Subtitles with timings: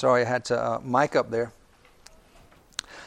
[0.00, 1.52] Sorry, I had to uh, mic up there.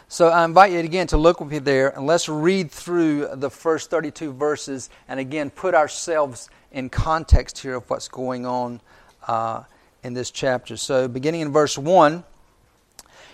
[0.09, 3.49] So I invite you again to look with me there and let's read through the
[3.49, 8.79] first 32 verses and again put ourselves in context here of what's going on
[9.27, 9.63] uh,
[10.03, 10.77] in this chapter.
[10.77, 12.23] So beginning in verse 1,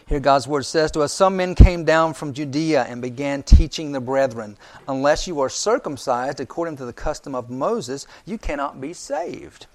[0.07, 3.91] here God's word says to us Some men came down from Judea and began teaching
[3.91, 4.55] the brethren,
[4.87, 9.67] Unless you are circumcised according to the custom of Moses, you cannot be saved.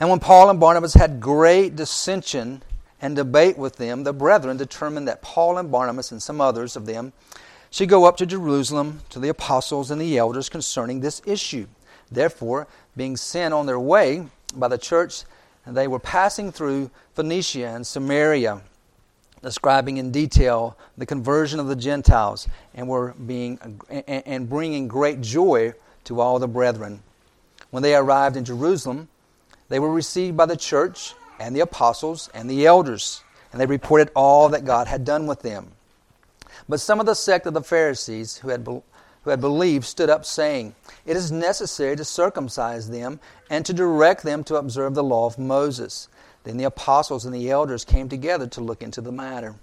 [0.00, 2.62] And when Paul and Barnabas had great dissension
[3.00, 6.86] and debate with them, the brethren determined that Paul and Barnabas and some others of
[6.86, 7.12] them
[7.70, 11.66] should go up to Jerusalem to the apostles and the elders concerning this issue.
[12.10, 15.24] Therefore, being sent on their way by the church,
[15.66, 18.60] they were passing through Phoenicia and Samaria,
[19.42, 23.58] describing in detail the conversion of the Gentiles, and were being
[24.06, 25.72] and bringing great joy
[26.04, 27.02] to all the brethren.
[27.70, 29.08] When they arrived in Jerusalem,
[29.74, 34.08] they were received by the church and the apostles and the elders, and they reported
[34.14, 35.72] all that God had done with them.
[36.68, 40.24] But some of the sect of the Pharisees who had, who had believed stood up,
[40.24, 43.18] saying, It is necessary to circumcise them
[43.50, 46.06] and to direct them to observe the law of Moses.
[46.44, 49.56] Then the apostles and the elders came together to look into the matter.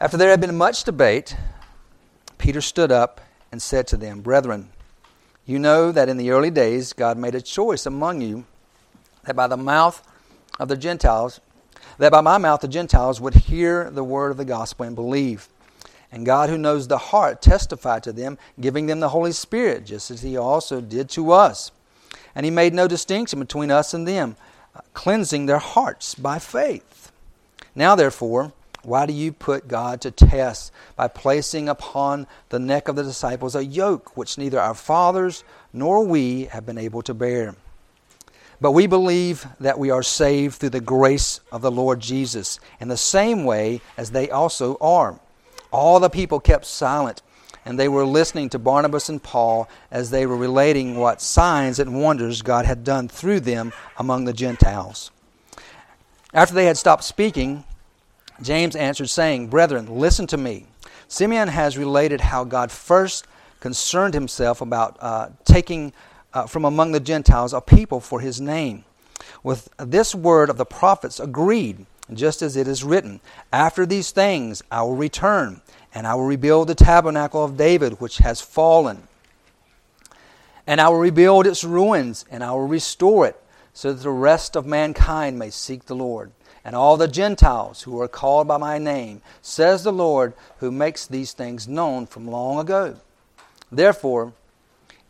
[0.00, 1.36] After there had been much debate,
[2.38, 4.68] Peter stood up and said to them, Brethren,
[5.48, 8.44] you know that in the early days God made a choice among you
[9.24, 10.06] that by the mouth
[10.60, 11.40] of the Gentiles,
[11.96, 15.48] that by my mouth the Gentiles would hear the word of the gospel and believe.
[16.12, 20.10] And God, who knows the heart, testified to them, giving them the Holy Spirit, just
[20.10, 21.70] as He also did to us.
[22.34, 24.36] And He made no distinction between us and them,
[24.92, 27.10] cleansing their hearts by faith.
[27.74, 28.52] Now, therefore,
[28.88, 33.54] why do you put God to test by placing upon the neck of the disciples
[33.54, 37.54] a yoke which neither our fathers nor we have been able to bear?
[38.60, 42.88] But we believe that we are saved through the grace of the Lord Jesus, in
[42.88, 45.20] the same way as they also are.
[45.70, 47.22] All the people kept silent,
[47.64, 52.02] and they were listening to Barnabas and Paul as they were relating what signs and
[52.02, 55.12] wonders God had done through them among the Gentiles.
[56.34, 57.64] After they had stopped speaking,
[58.42, 60.66] James answered, saying, Brethren, listen to me.
[61.08, 63.26] Simeon has related how God first
[63.60, 65.92] concerned himself about uh, taking
[66.32, 68.84] uh, from among the Gentiles a people for his name.
[69.42, 73.20] With this word of the prophets agreed, just as it is written,
[73.52, 75.60] After these things I will return,
[75.94, 79.08] and I will rebuild the tabernacle of David, which has fallen.
[80.66, 83.40] And I will rebuild its ruins, and I will restore it,
[83.72, 86.30] so that the rest of mankind may seek the Lord.
[86.64, 91.06] And all the Gentiles who are called by my name, says the Lord, who makes
[91.06, 92.96] these things known from long ago.
[93.70, 94.32] Therefore,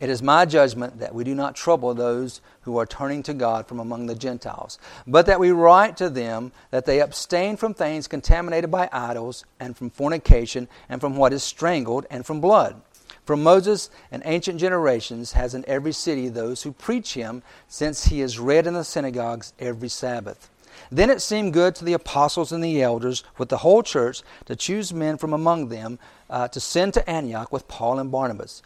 [0.00, 3.66] it is my judgment that we do not trouble those who are turning to God
[3.66, 8.06] from among the Gentiles, but that we write to them that they abstain from things
[8.06, 12.80] contaminated by idols, and from fornication, and from what is strangled, and from blood.
[13.25, 18.20] For Moses and ancient generations has in every city those who preach him, since he
[18.20, 20.48] is read in the synagogues every Sabbath.
[20.91, 24.56] Then it seemed good to the apostles and the elders with the whole church to
[24.56, 25.99] choose men from among them
[26.31, 28.62] uh, to send to Antioch with Paul and Barnabas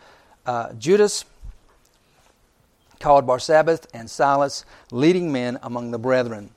[0.46, 1.24] uh, Judas
[3.00, 6.50] called Barsabbas and Silas, leading men among the brethren.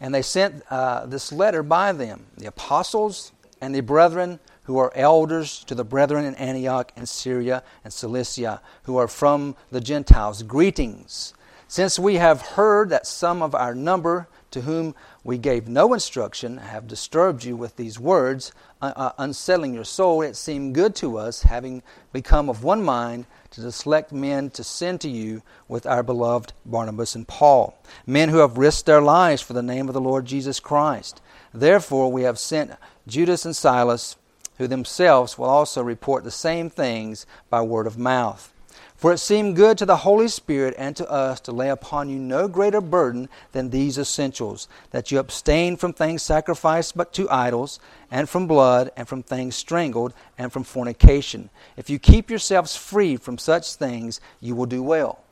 [0.00, 4.92] And they sent uh, this letter by them, the apostles and the brethren who are
[4.94, 10.42] elders to the brethren in Antioch and Syria and Cilicia, who are from the Gentiles.
[10.42, 11.34] Greetings.
[11.68, 16.58] Since we have heard that some of our number, to whom we gave no instruction,
[16.58, 21.18] have disturbed you with these words, uh, uh, unsettling your soul, it seemed good to
[21.18, 26.02] us, having become of one mind, to select men to send to you with our
[26.02, 30.00] beloved Barnabas and Paul, men who have risked their lives for the name of the
[30.00, 31.20] Lord Jesus Christ.
[31.54, 32.72] Therefore, we have sent
[33.06, 34.16] Judas and Silas,
[34.58, 38.52] who themselves will also report the same things by word of mouth.
[38.96, 42.18] For it seemed good to the Holy Spirit and to us to lay upon you
[42.18, 47.78] no greater burden than these essentials that you abstain from things sacrificed but to idols,
[48.10, 51.50] and from blood, and from things strangled, and from fornication.
[51.76, 55.22] If you keep yourselves free from such things, you will do well.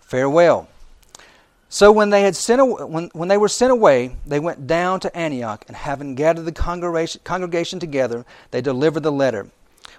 [0.00, 0.68] Farewell.
[1.70, 5.00] So when they had sent away, when, when they were sent away, they went down
[5.00, 9.48] to Antioch, and having gathered the congregation, congregation together, they delivered the letter.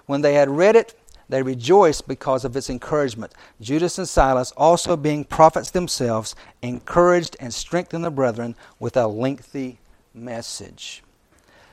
[0.06, 0.94] When they had read it,
[1.28, 3.34] they rejoiced because of its encouragement.
[3.60, 9.78] Judas and Silas, also being prophets themselves, encouraged and strengthened the brethren with a lengthy
[10.14, 11.02] message.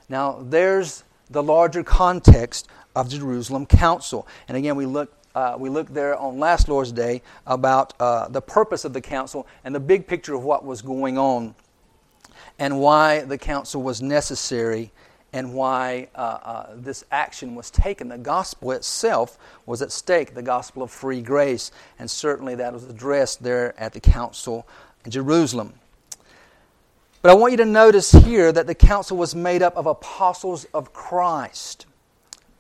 [0.10, 4.28] Now, there's the larger context of the Jerusalem Council.
[4.48, 8.42] And again, we look, uh, we looked there on last Lord's Day about uh, the
[8.42, 11.56] purpose of the council and the big picture of what was going on.
[12.60, 14.92] and why the council was necessary
[15.34, 18.08] and why uh, uh, this action was taken.
[18.08, 22.86] The gospel itself was at stake, the gospel of free grace, and certainly that was
[22.86, 24.68] addressed there at the council
[25.04, 25.74] in Jerusalem.
[27.24, 30.66] But I want you to notice here that the council was made up of apostles
[30.74, 31.88] of Christ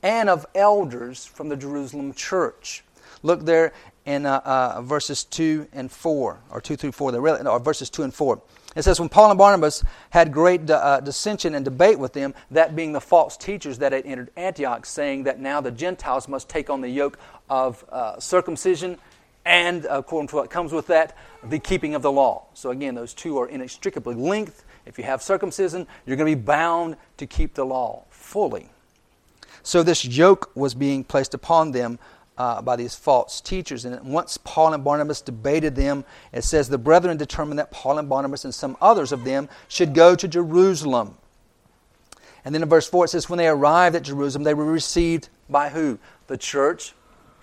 [0.02, 2.84] and of elders from the Jerusalem church.
[3.22, 3.74] Look there
[4.06, 8.14] in uh, uh, verses 2 and 4, or 2 through 4, or verses 2 and
[8.14, 8.42] 4.
[8.76, 12.76] It says, When Paul and Barnabas had great uh, dissension and debate with them, that
[12.76, 16.70] being the false teachers that had entered Antioch, saying that now the Gentiles must take
[16.70, 18.98] on the yoke of uh, circumcision
[19.46, 22.46] and, according to what comes with that, the keeping of the law.
[22.54, 24.64] So again, those two are inextricably linked.
[24.86, 28.70] If you have circumcision, you're going to be bound to keep the law fully.
[29.62, 32.00] So this yoke was being placed upon them
[32.38, 33.86] uh, by these false teachers.
[33.86, 38.10] And once Paul and Barnabas debated them, it says the brethren determined that Paul and
[38.10, 41.18] Barnabas and some others of them should go to Jerusalem.
[42.46, 45.30] And then in verse 4 it says, When they arrived at Jerusalem, they were received
[45.50, 46.00] by who?
[46.28, 46.94] The church,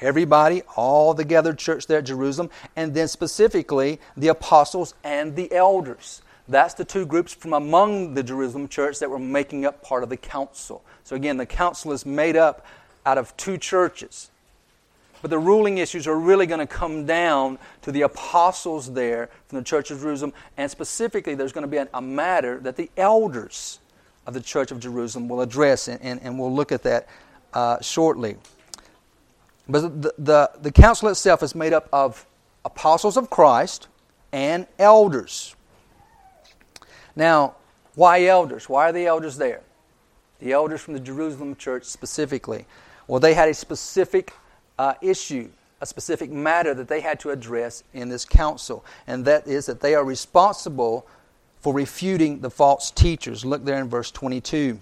[0.00, 5.52] everybody, all the gathered church there at Jerusalem, and then specifically the apostles and the
[5.52, 6.22] elders.
[6.48, 10.08] That's the two groups from among the Jerusalem church that were making up part of
[10.08, 10.82] the council.
[11.04, 12.66] So again, the council is made up
[13.06, 14.30] out of two churches.
[15.22, 19.58] But the ruling issues are really going to come down to the apostles there from
[19.58, 23.80] the Church of Jerusalem, and specifically, there's going to be a, matter that the elders
[24.26, 27.06] of the Church of Jerusalem will address, and, and, and we'll look at that
[27.52, 28.36] uh, shortly.
[29.68, 32.24] But the, the, the council itself is made up of
[32.64, 33.88] apostles of Christ
[34.32, 35.54] and elders.
[37.14, 37.56] Now,
[37.94, 38.68] why elders?
[38.68, 39.60] Why are the elders there?
[40.38, 42.64] The elders from the Jerusalem church specifically.
[43.06, 44.32] Well, they had a specific
[44.80, 45.46] uh, issue,
[45.82, 49.80] a specific matter that they had to address in this council, and that is that
[49.80, 51.06] they are responsible
[51.60, 53.44] for refuting the false teachers.
[53.44, 54.80] Look there in verse 22.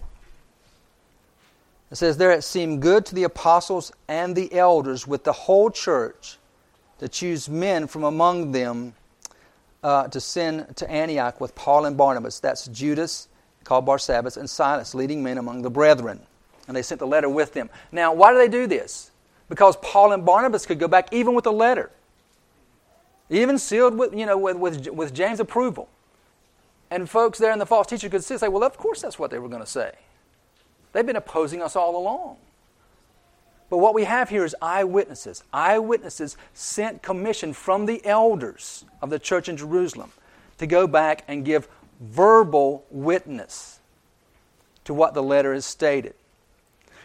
[1.90, 5.68] It says, There it seemed good to the apostles and the elders with the whole
[5.68, 6.38] church
[7.00, 8.94] to choose men from among them
[9.82, 12.38] uh, to send to Antioch with Paul and Barnabas.
[12.38, 13.26] That's Judas,
[13.64, 16.20] called Barsabbas, and Silas, leading men among the brethren.
[16.68, 17.68] And they sent the letter with them.
[17.90, 19.10] Now, why do they do this?
[19.48, 21.90] Because Paul and Barnabas could go back even with a letter,
[23.30, 25.88] even sealed with, you know, with, with, with James' approval.
[26.90, 29.38] And folks there in the false teacher could say, well, of course that's what they
[29.38, 29.92] were going to say.
[30.92, 32.36] They've been opposing us all along.
[33.70, 35.44] But what we have here is eyewitnesses.
[35.52, 40.12] Eyewitnesses sent commission from the elders of the church in Jerusalem
[40.56, 41.68] to go back and give
[42.00, 43.80] verbal witness
[44.84, 46.14] to what the letter has stated.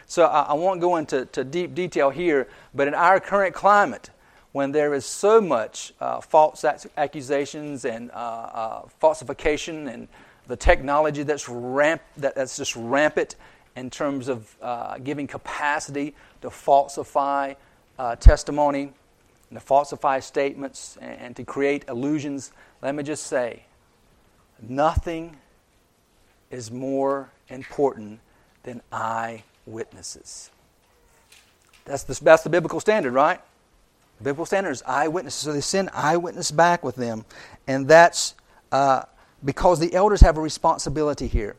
[0.06, 4.10] So I, I won't go into deep detail here, but in our current climate,
[4.54, 6.64] when there is so much uh, false
[6.96, 10.06] accusations and uh, uh, falsification and
[10.46, 13.34] the technology that's, ramp, that, that's just rampant
[13.74, 17.54] in terms of uh, giving capacity to falsify
[17.98, 18.92] uh, testimony
[19.50, 23.64] and to falsify statements and, and to create illusions, let me just say
[24.60, 25.36] nothing
[26.52, 28.20] is more important
[28.62, 30.50] than eye witnesses.
[31.84, 33.40] That's the, that's the biblical standard, right?
[34.18, 35.40] The biblical standard is eyewitnesses.
[35.40, 37.24] So they send eyewitness back with them.
[37.66, 38.34] And that's
[38.72, 39.02] uh,
[39.44, 41.56] because the elders have a responsibility here.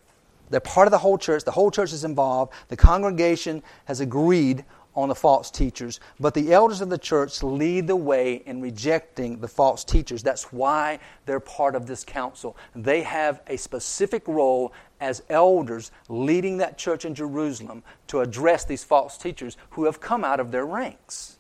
[0.49, 1.43] They're part of the whole church.
[1.43, 2.53] The whole church is involved.
[2.67, 4.63] The congregation has agreed
[4.95, 9.39] on the false teachers, but the elders of the church lead the way in rejecting
[9.39, 10.23] the false teachers.
[10.23, 12.55] That's why they're part of this council.
[12.75, 18.83] They have a specific role as elders leading that church in Jerusalem to address these
[18.83, 21.37] false teachers who have come out of their ranks.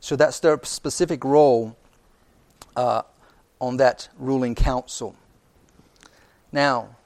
[0.00, 1.76] So that's their specific role
[2.76, 3.02] uh,
[3.60, 5.14] on that ruling council.
[6.50, 6.96] Now,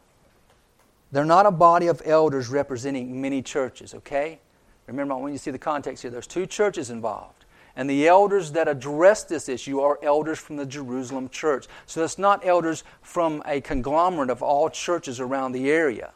[1.10, 4.38] they're not a body of elders representing many churches, okay?
[4.86, 7.44] Remember, when you see the context here, there's two churches involved.
[7.74, 11.66] And the elders that address this issue are elders from the Jerusalem church.
[11.86, 16.12] So it's not elders from a conglomerate of all churches around the area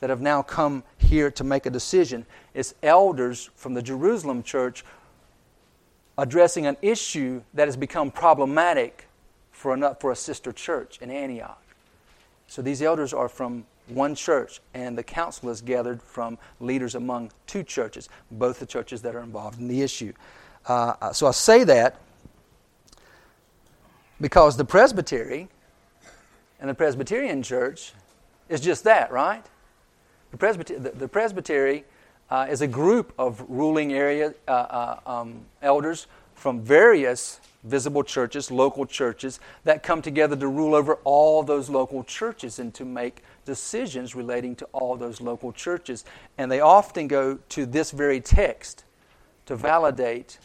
[0.00, 2.26] that have now come here to make a decision.
[2.54, 4.84] It's elders from the Jerusalem church
[6.18, 9.06] addressing an issue that has become problematic
[9.52, 11.62] for a, for a sister church in Antioch.
[12.48, 17.30] So these elders are from one church, and the council is gathered from leaders among
[17.46, 20.12] two churches, both the churches that are involved in the issue.
[20.66, 22.00] Uh, so I say that
[24.20, 25.48] because the presbytery
[26.60, 27.92] and the Presbyterian church
[28.48, 29.44] is just that, right?
[30.30, 31.84] The, Presbyter- the, the presbytery
[32.30, 38.50] uh, is a group of ruling area uh, uh, um, elders from various visible churches,
[38.50, 43.22] local churches, that come together to rule over all those local churches and to make
[43.44, 46.04] decisions relating to all those local churches.
[46.38, 48.84] And they often go to this very text
[49.46, 50.38] to validate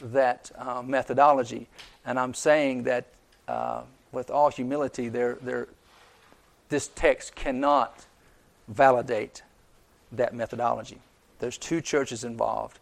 [0.00, 1.68] that uh, methodology.
[2.04, 3.06] And I'm saying that
[3.46, 5.68] uh, with all humility, they're, they're,
[6.68, 8.06] this text cannot
[8.68, 9.42] validate
[10.12, 10.98] that methodology.
[11.38, 12.78] There's two churches involved,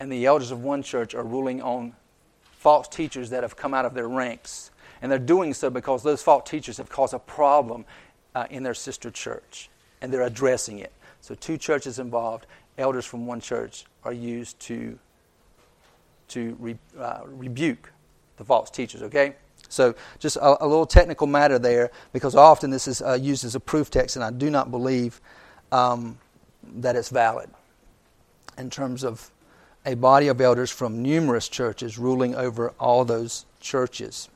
[0.00, 1.94] and the elders of one church are ruling on
[2.62, 4.70] false teachers that have come out of their ranks.
[5.02, 7.84] And they're doing so because those false teachers have caused a problem
[8.36, 9.68] uh, in their sister church,
[10.00, 10.92] and they're addressing it.
[11.20, 12.46] So, two churches involved,
[12.78, 14.96] elders from one church are used to,
[16.28, 17.92] to re, uh, rebuke
[18.36, 19.34] the false teachers, okay?
[19.68, 23.56] So, just a, a, little technical matter there, because often this is uh, used as
[23.56, 25.20] a proof text, and I do not believe
[25.72, 26.16] um,
[26.76, 27.50] that it's valid
[28.56, 29.31] in terms of
[29.84, 34.28] a body of elders from numerous churches ruling over all those churches.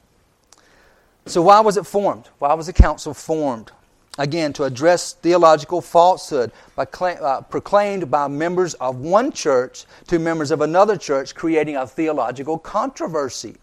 [1.26, 2.28] So, why was it formed?
[2.38, 3.72] Why was the council formed?
[4.18, 10.50] Again, to address theological falsehood by, uh, proclaimed by members of one church to members
[10.50, 13.56] of another church, creating a theological controversy.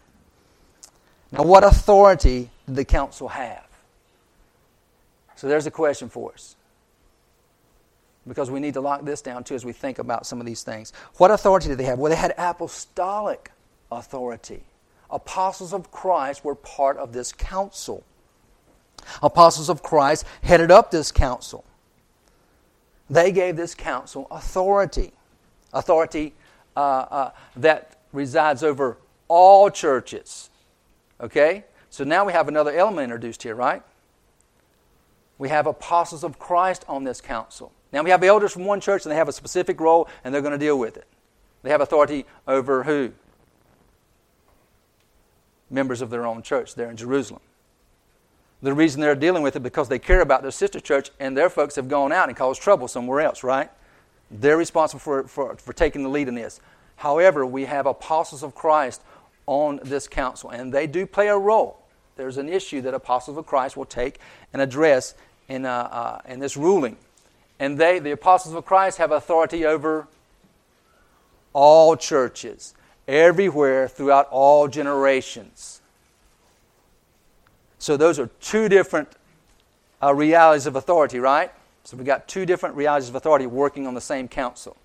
[1.32, 3.66] Now, what authority did the council have?
[5.34, 6.54] So, there's a question for us
[8.26, 10.62] because we need to lock this down too as we think about some of these
[10.62, 10.92] things.
[11.16, 11.98] What authority did they have?
[11.98, 13.50] Well, they had apostolic
[13.90, 14.64] authority.
[15.10, 18.04] Apostles of Christ were part of this council.
[19.22, 21.64] Apostles of Christ headed up this council.
[23.10, 25.12] They gave this council authority.
[25.72, 26.32] Authority
[26.76, 28.96] uh, uh, that resides over
[29.28, 30.50] all churches.
[31.20, 31.64] Okay?
[31.90, 33.82] So now we have another element introduced here, right?
[35.38, 37.72] We have apostles of Christ on this council.
[37.92, 40.42] Now we have elders from one church and they have a specific role and they're
[40.42, 41.06] going to deal with it.
[41.62, 43.12] They have authority over who?
[45.70, 47.40] Members of their own church there in Jerusalem.
[48.62, 51.50] The reason they're dealing with it because they care about their sister church and their
[51.50, 53.70] folks have gone out and caused trouble somewhere else, right?
[54.30, 56.60] They're responsible for, for, for taking the lead in this.
[56.96, 59.02] However, we have apostles of Christ
[59.46, 61.83] on this council, and they do play a role.
[62.16, 64.18] There's an issue that apostles of Christ will take
[64.52, 65.14] and address
[65.48, 66.96] in, uh, uh, in this ruling.
[67.58, 70.06] And they, the apostles of Christ, have authority over
[71.52, 72.74] all churches,
[73.06, 75.80] everywhere throughout all generations.
[77.78, 79.08] So those are two different
[80.02, 81.52] uh, realities of authority, right?
[81.84, 84.76] So we've got two different realities of authority working on the same council.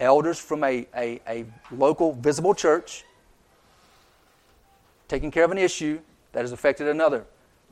[0.00, 3.04] Elders from a, a, a local visible church
[5.08, 6.00] taking care of an issue
[6.38, 7.24] that has affected another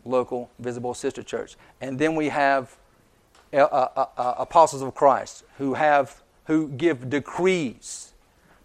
[0.04, 1.54] local visible sister church.
[1.80, 2.76] And then we have
[3.52, 8.12] uh, uh, uh, apostles of Christ who have who give decrees,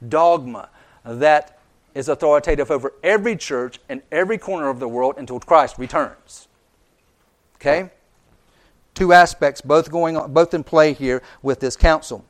[0.09, 0.69] dogma
[1.05, 1.59] that
[1.93, 6.47] is authoritative over every church in every corner of the world until Christ returns.
[7.57, 7.91] Okay?
[8.95, 12.25] Two aspects, both going on, both in play here with this council.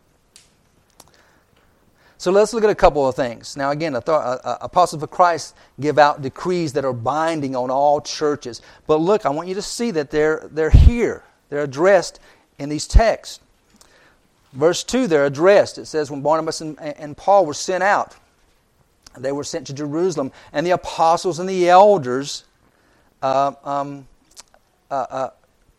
[2.22, 3.58] So let's look at a couple of things.
[3.58, 8.62] Now, again, apostles of Christ give out decrees that are binding on all churches.
[8.86, 11.24] But look, I want you to see that they're, they're here.
[11.50, 12.20] They're addressed
[12.60, 13.40] in these texts.
[14.54, 15.80] Verse 2, they're addressed.
[15.80, 18.16] It says, When Barnabas and, and Paul were sent out,
[19.18, 22.44] they were sent to Jerusalem, and the apostles and the elders
[23.24, 24.08] uh, um,
[24.92, 25.30] uh, uh,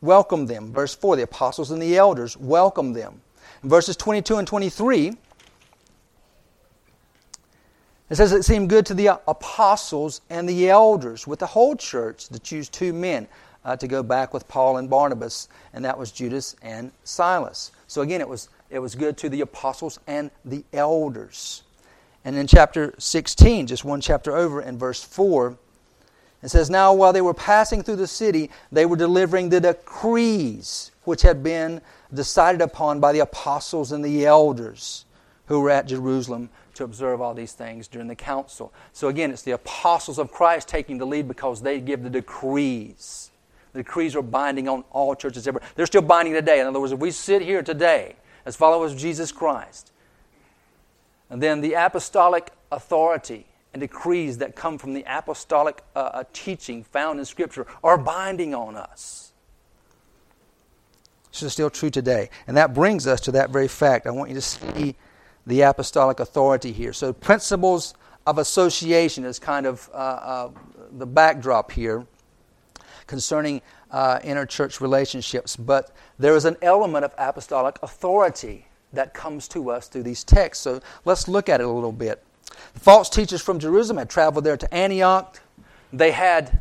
[0.00, 0.72] welcomed them.
[0.72, 3.20] Verse 4, the apostles and the elders welcomed them.
[3.62, 5.16] In verses 22 and 23,
[8.10, 12.28] it says it seemed good to the apostles and the elders with the whole church
[12.28, 13.26] to choose two men
[13.64, 17.72] uh, to go back with Paul and Barnabas, and that was Judas and Silas.
[17.86, 21.62] So again, it was, it was good to the apostles and the elders.
[22.24, 25.56] And in chapter 16, just one chapter over, in verse 4,
[26.42, 30.90] it says, Now while they were passing through the city, they were delivering the decrees
[31.04, 31.80] which had been
[32.12, 35.04] decided upon by the apostles and the elders
[35.46, 38.72] who were at Jerusalem to observe all these things during the council.
[38.92, 43.30] So again, it's the apostles of Christ taking the lead because they give the decrees.
[43.72, 45.48] The decrees are binding on all churches.
[45.74, 46.60] They're still binding today.
[46.60, 49.92] In other words, if we sit here today as followers of Jesus Christ,
[51.30, 56.84] and then the apostolic authority and decrees that come from the apostolic uh, uh, teaching
[56.84, 59.32] found in Scripture are binding on us.
[61.30, 62.28] This is still true today.
[62.46, 64.06] And that brings us to that very fact.
[64.06, 64.94] I want you to see
[65.46, 66.92] the apostolic authority here.
[66.92, 67.94] So, principles
[68.26, 70.50] of association is kind of uh, uh
[70.92, 72.06] the backdrop here
[73.06, 79.70] concerning uh, interchurch relationships, but there is an element of apostolic authority that comes to
[79.70, 80.64] us through these texts.
[80.64, 82.24] So let's look at it a little bit.
[82.74, 85.40] The false teachers from Jerusalem had traveled there to Antioch.
[85.92, 86.60] They had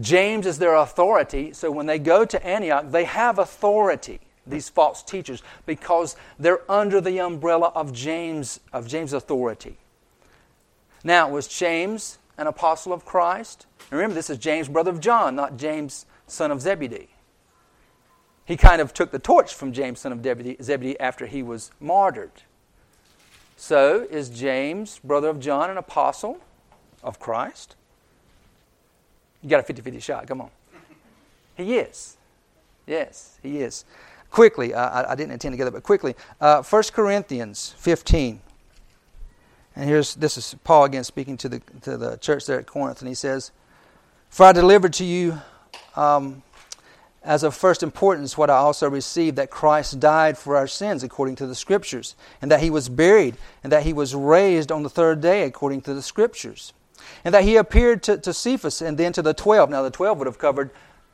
[0.00, 1.52] James as their authority.
[1.52, 7.00] So when they go to Antioch, they have authority, these false teachers, because they're under
[7.00, 9.78] the umbrella of James, of James' authority.
[11.04, 13.66] Now, was James an apostle of Christ?
[13.90, 17.08] Remember, this is James, brother of John, not James, son of Zebedee.
[18.44, 22.42] He kind of took the torch from James, son of Zebedee, after he was martyred.
[23.56, 26.40] So, is James, brother of John, an apostle
[27.02, 27.76] of Christ?
[29.42, 30.26] You got a 50 50 shot.
[30.26, 30.50] Come on.
[31.56, 32.16] He is.
[32.86, 33.84] Yes, he is.
[34.32, 36.16] Quickly, uh, I, didn't intend to get it, but quickly.
[36.40, 38.40] Uh, 1 Corinthians 15.
[39.76, 43.02] And here's this is Paul again speaking to the, to the church there at Corinth,
[43.02, 43.52] and he says,
[44.30, 45.38] For I delivered to you
[45.96, 46.42] um,
[47.22, 51.36] as of first importance what I also received that Christ died for our sins according
[51.36, 54.90] to the Scriptures, and that he was buried, and that he was raised on the
[54.90, 56.72] third day according to the Scriptures,
[57.22, 59.68] and that he appeared to, to Cephas and then to the twelve.
[59.68, 60.70] Now, the twelve would have covered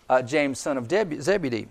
[0.08, 1.66] uh, James, son of Zebedee.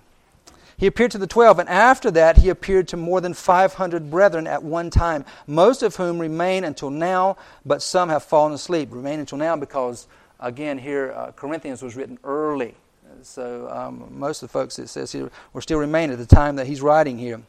[0.77, 4.46] He appeared to the twelve, and after that he appeared to more than 500 brethren
[4.46, 8.89] at one time, most of whom remain until now, but some have fallen asleep.
[8.91, 10.07] Remain until now because,
[10.39, 12.75] again, here uh, Corinthians was written early.
[13.24, 16.57] So um, most of the folks it says here were still remain at the time
[16.57, 17.41] that he's writing here.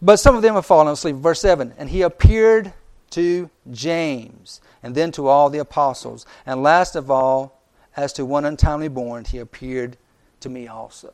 [0.00, 1.16] But some of them have fallen asleep.
[1.16, 2.72] Verse 7 And he appeared
[3.10, 6.24] to James, and then to all the apostles.
[6.46, 7.60] And last of all,
[7.96, 9.98] as to one untimely born, he appeared
[10.40, 11.12] to me also.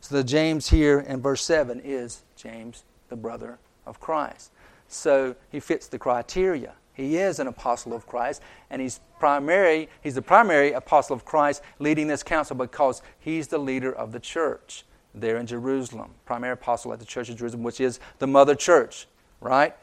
[0.00, 4.50] So the James here in verse 7 is James, the brother of Christ.
[4.88, 6.74] So he fits the criteria.
[6.92, 11.62] He is an apostle of Christ, and he's primary, he's the primary apostle of Christ
[11.78, 16.10] leading this council because he's the leader of the church there in Jerusalem.
[16.24, 19.06] Primary apostle at the church of Jerusalem, which is the mother church,
[19.40, 19.74] right?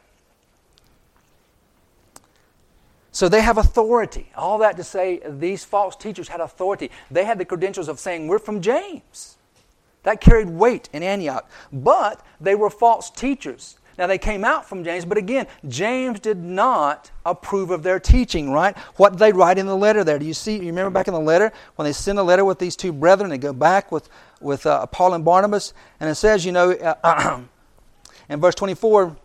[3.10, 4.30] So they have authority.
[4.36, 6.90] All that to say, these false teachers had authority.
[7.10, 9.37] They had the credentials of saying, We're from James.
[10.04, 11.50] That carried weight in Antioch.
[11.72, 13.78] But they were false teachers.
[13.98, 18.52] Now, they came out from James, but again, James did not approve of their teaching,
[18.52, 18.78] right?
[18.94, 20.20] What did they write in the letter there?
[20.20, 20.54] Do you see?
[20.54, 23.28] You remember back in the letter when they send a letter with these two brethren,
[23.28, 24.08] they go back with,
[24.40, 27.40] with uh, Paul and Barnabas, and it says, you know, uh,
[28.28, 29.16] in verse 24,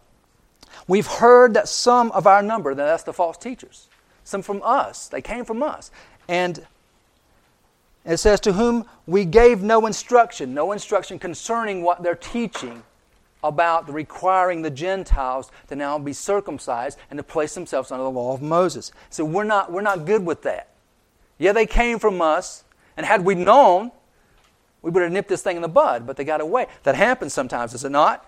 [0.88, 3.90] we've heard that some of our number, that's the false teachers,
[4.24, 5.92] some from us, they came from us,
[6.28, 6.66] and
[8.06, 12.84] it says, To whom we gave no instruction, no instruction concerning what they're teaching
[13.44, 18.34] about requiring the Gentiles to now be circumcised and to place themselves under the law
[18.34, 18.92] of Moses.
[19.10, 20.70] So we're not, we're not good with that.
[21.38, 22.64] Yeah, they came from us,
[22.96, 23.92] and had we known,
[24.82, 26.68] we would have nipped this thing in the bud, but they got away.
[26.84, 28.26] That happens sometimes, does it not?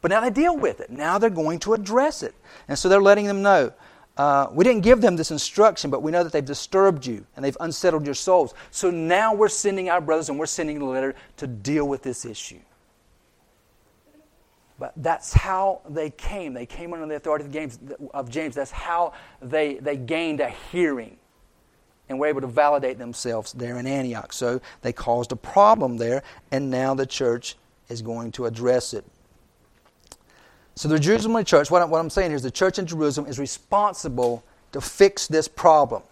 [0.00, 0.90] But now they deal with it.
[0.90, 2.34] Now they're going to address it.
[2.68, 3.72] And so they're letting them know
[4.18, 7.44] uh, we didn't give them this instruction, but we know that they've disturbed you and
[7.44, 8.52] they've unsettled your souls.
[8.72, 12.24] So now we're sending our brothers and we're sending a letter to deal with this
[12.24, 12.58] issue.
[14.76, 16.52] But that's how they came.
[16.52, 17.78] They came under the authority of James.
[18.12, 18.54] Of James.
[18.54, 21.16] That's how they, they gained a hearing
[22.08, 24.32] and were able to validate themselves there in Antioch.
[24.32, 27.56] So they caused a problem there, and now the church
[27.88, 29.04] is going to address it.
[30.78, 33.28] So the Jerusalem church, what, I, what I'm saying here is the church in Jerusalem
[33.28, 36.04] is responsible to fix this problem.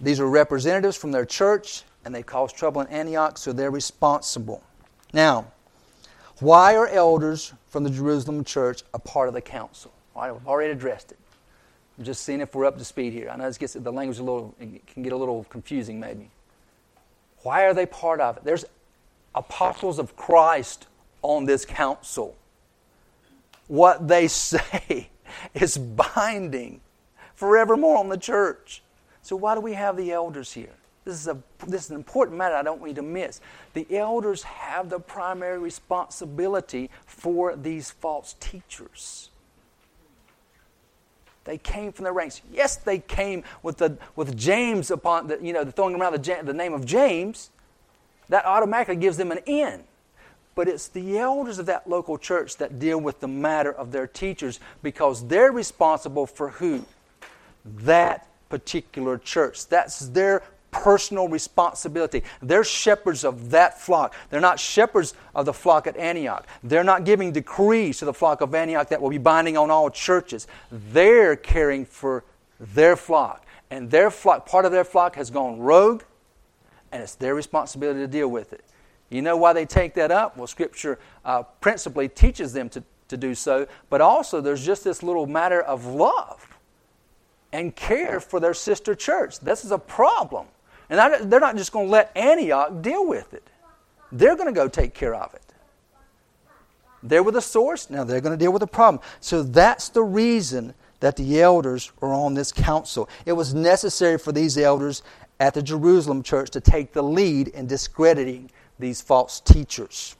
[0.00, 4.60] These are representatives from their church, and they caused trouble in Antioch, so they're responsible.
[5.12, 5.46] Now,
[6.40, 9.92] why are elders from the Jerusalem church a part of the council?
[10.16, 11.18] I've already addressed it.
[11.96, 13.30] I'm just seeing if we're up to speed here.
[13.30, 16.28] I know this gets, the language a little can get a little confusing, maybe.
[17.44, 18.42] Why are they part of it?
[18.42, 18.64] There's
[19.32, 20.88] apostles of Christ
[21.22, 22.36] on this council.
[23.66, 25.10] What they say
[25.54, 26.80] is binding
[27.34, 28.82] forevermore on the church.
[29.22, 30.74] So, why do we have the elders here?
[31.04, 33.40] This is, a, this is an important matter I don't you to miss.
[33.72, 39.30] The elders have the primary responsibility for these false teachers.
[41.44, 42.42] They came from the ranks.
[42.52, 46.52] Yes, they came with, the, with James upon the, you know, throwing around the, the
[46.52, 47.50] name of James.
[48.28, 49.82] That automatically gives them an in
[50.60, 54.06] but it's the elders of that local church that deal with the matter of their
[54.06, 56.84] teachers because they're responsible for who?
[57.64, 59.68] That particular church.
[59.68, 62.24] That's their personal responsibility.
[62.42, 64.14] They're shepherds of that flock.
[64.28, 66.46] They're not shepherds of the flock at Antioch.
[66.62, 69.88] They're not giving decrees to the flock of Antioch that will be binding on all
[69.88, 70.46] churches.
[70.70, 72.22] They're caring for
[72.60, 73.46] their flock.
[73.70, 76.02] And their flock, part of their flock has gone rogue,
[76.92, 78.62] and it's their responsibility to deal with it.
[79.10, 80.36] You know why they take that up?
[80.36, 85.02] Well, Scripture uh, principally teaches them to, to do so, but also there's just this
[85.02, 86.46] little matter of love
[87.52, 89.40] and care for their sister church.
[89.40, 90.46] This is a problem.
[90.88, 93.48] And they're not just going to let Antioch deal with it,
[94.12, 95.42] they're going to go take care of it.
[97.02, 99.02] They're with the source, now they're going to deal with the problem.
[99.20, 103.08] So that's the reason that the elders are on this council.
[103.24, 105.02] It was necessary for these elders
[105.38, 110.16] at the Jerusalem church to take the lead in discrediting these false teachers.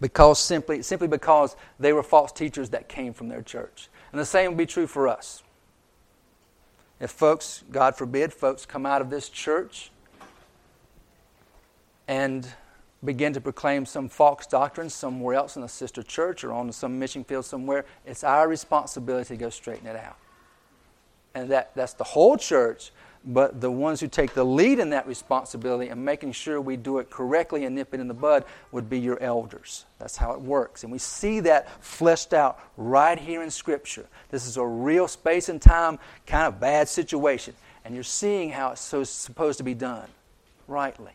[0.00, 3.88] Because simply, simply because they were false teachers that came from their church.
[4.12, 5.42] And the same would be true for us.
[7.00, 9.90] If folks, God forbid, folks come out of this church
[12.08, 12.48] and
[13.04, 16.98] begin to proclaim some false doctrine somewhere else in a sister church or on some
[16.98, 20.16] mission field somewhere, it's our responsibility to go straighten it out.
[21.34, 22.90] And that, that's the whole church,
[23.24, 26.98] but the ones who take the lead in that responsibility and making sure we do
[26.98, 29.84] it correctly and nip it in the bud would be your elders.
[29.98, 30.82] That's how it works.
[30.82, 34.06] And we see that fleshed out right here in Scripture.
[34.30, 37.54] This is a real space and time kind of bad situation.
[37.84, 40.08] And you're seeing how it's so supposed to be done
[40.66, 41.12] rightly.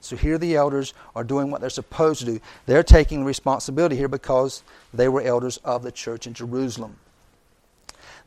[0.00, 2.40] So here the elders are doing what they're supposed to do.
[2.66, 4.62] They're taking responsibility here because
[4.94, 6.96] they were elders of the church in Jerusalem.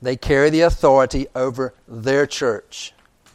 [0.02, 2.94] They carry the authority over their church,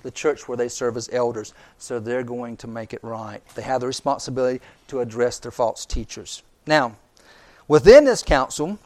[0.08, 1.52] the church where they serve as elders.
[1.76, 3.42] So they're going to make it right.
[3.54, 6.42] They have the responsibility to address their false teachers.
[6.66, 6.96] Now,
[7.68, 8.78] within this council,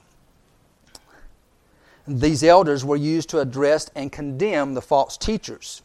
[2.08, 5.82] these elders were used to address and condemn the false teachers.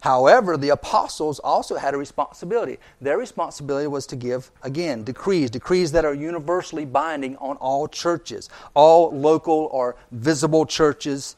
[0.00, 2.78] However, the apostles also had a responsibility.
[2.98, 8.48] Their responsibility was to give, again, decrees, decrees that are universally binding on all churches,
[8.72, 11.36] all local or visible churches.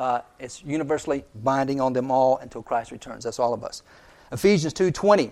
[0.00, 3.22] Uh, it's universally binding on them all until Christ returns.
[3.22, 3.82] That's all of us.
[4.32, 5.30] Ephesians 2:20,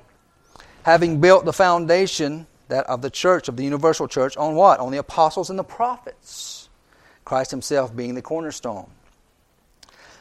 [0.83, 4.79] having built the foundation that of the church of the universal church on what?
[4.79, 6.69] On the apostles and the prophets.
[7.25, 8.91] Christ Himself being the cornerstone.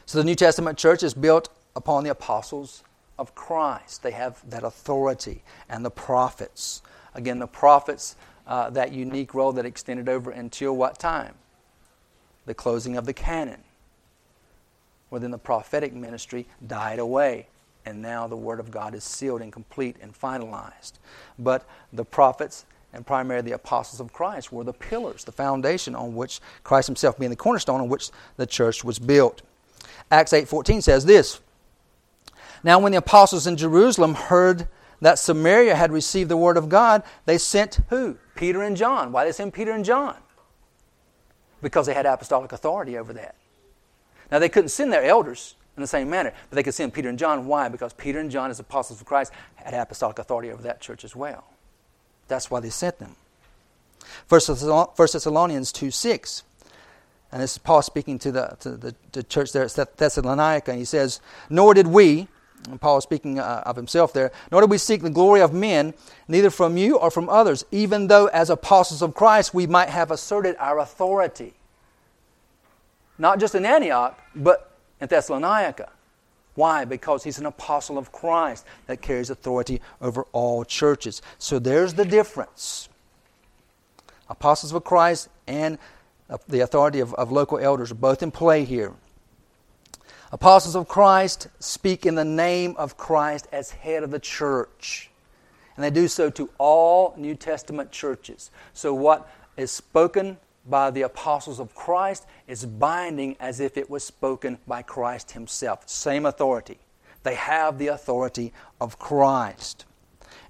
[0.06, 2.82] So the New Testament church is built upon the apostles
[3.18, 4.02] of Christ.
[4.02, 6.80] They have that authority and the prophets.
[7.14, 11.34] Again, the prophets, uh, that unique role that extended over until what time?
[12.46, 13.64] The closing of the canon.
[15.10, 17.48] Then the prophetic ministry died away,
[17.86, 20.92] and now the Word of God is sealed and complete and finalized.
[21.38, 26.14] But the prophets and primarily the apostles of Christ were the pillars, the foundation on
[26.14, 29.42] which Christ himself being the cornerstone on which the church was built.
[30.10, 31.40] Acts 8:14 says this,
[32.62, 34.68] now, when the apostles in Jerusalem heard
[35.00, 38.18] that Samaria had received the word of God, they sent who?
[38.34, 39.12] Peter and John.
[39.12, 40.16] Why they send Peter and John?
[41.62, 43.36] Because they had apostolic authority over that.
[44.30, 47.08] Now, they couldn't send their elders in the same manner, but they could send Peter
[47.08, 47.46] and John.
[47.46, 47.68] Why?
[47.68, 51.14] Because Peter and John, as apostles of Christ, had apostolic authority over that church as
[51.14, 51.44] well.
[52.26, 53.16] That's why they sent them.
[54.28, 54.40] 1
[54.96, 56.42] Thessalonians 2 6.
[57.30, 60.78] And this is Paul speaking to the, to the, the church there at Thessalonica, and
[60.78, 62.26] he says, Nor did we,
[62.68, 64.32] and Paul is speaking uh, of himself there.
[64.50, 65.94] Nor did we seek the glory of men,
[66.26, 70.10] neither from you or from others, even though as apostles of Christ we might have
[70.10, 71.54] asserted our authority.
[73.18, 75.90] Not just in Antioch, but in Thessalonica.
[76.54, 76.84] Why?
[76.84, 81.22] Because he's an apostle of Christ that carries authority over all churches.
[81.38, 82.88] So there's the difference.
[84.28, 85.78] Apostles of Christ and
[86.48, 88.92] the authority of, of local elders are both in play here.
[90.30, 95.10] Apostles of Christ speak in the name of Christ as head of the church.
[95.76, 98.50] And they do so to all New Testament churches.
[98.74, 104.04] So, what is spoken by the apostles of Christ is binding as if it was
[104.04, 105.88] spoken by Christ Himself.
[105.88, 106.78] Same authority.
[107.22, 109.84] They have the authority of Christ.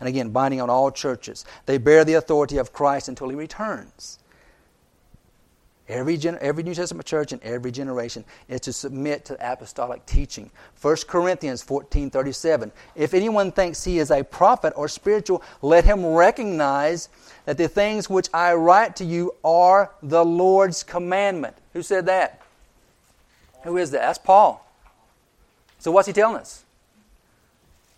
[0.01, 1.45] And again, binding on all churches.
[1.67, 4.19] They bear the authority of Christ until He returns.
[5.89, 10.51] Every, gen- every New Testament church in every generation is to submit to apostolic teaching.
[10.83, 12.71] 1 Corinthians 14 37.
[12.95, 17.09] If anyone thinks he is a prophet or spiritual, let him recognize
[17.47, 21.57] that the things which I write to you are the Lord's commandment.
[21.73, 22.43] Who said that?
[23.63, 24.03] Who is that?
[24.03, 24.67] That's Paul.
[25.79, 26.65] So what's he telling us?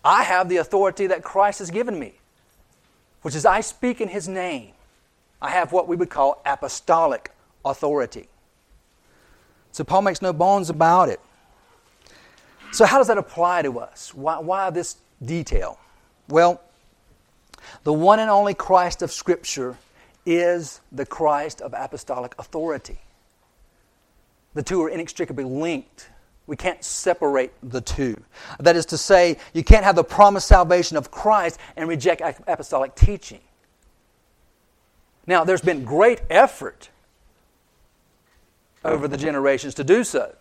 [0.03, 2.13] I have the authority that Christ has given me,
[3.21, 4.71] which is I speak in his name.
[5.41, 7.31] I have what we would call apostolic
[7.63, 8.27] authority.
[9.71, 11.19] So Paul makes no bones about it.
[12.71, 14.13] So, how does that apply to us?
[14.13, 15.77] Why, why this detail?
[16.29, 16.61] Well,
[17.83, 19.77] the one and only Christ of Scripture
[20.25, 22.99] is the Christ of apostolic authority.
[24.53, 26.07] The two are inextricably linked
[26.47, 28.21] We can't separate the two.
[28.59, 32.95] That is to say, you can't have the promised salvation of Christ and reject apostolic
[32.95, 33.39] teaching.
[35.27, 36.89] Now, there's been great effort
[38.83, 40.35] over the generations to do so.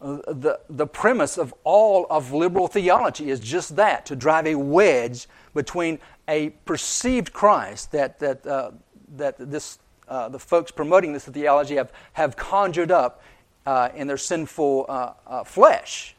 [0.00, 4.54] Uh, the, the premise of all of liberal theology is just that to drive a
[4.54, 8.70] wedge between a perceived Christ that, that, uh,
[9.16, 13.22] that this, uh, the folks promoting this theology have, have conjured up
[13.66, 16.14] uh, in their sinful uh, uh, flesh.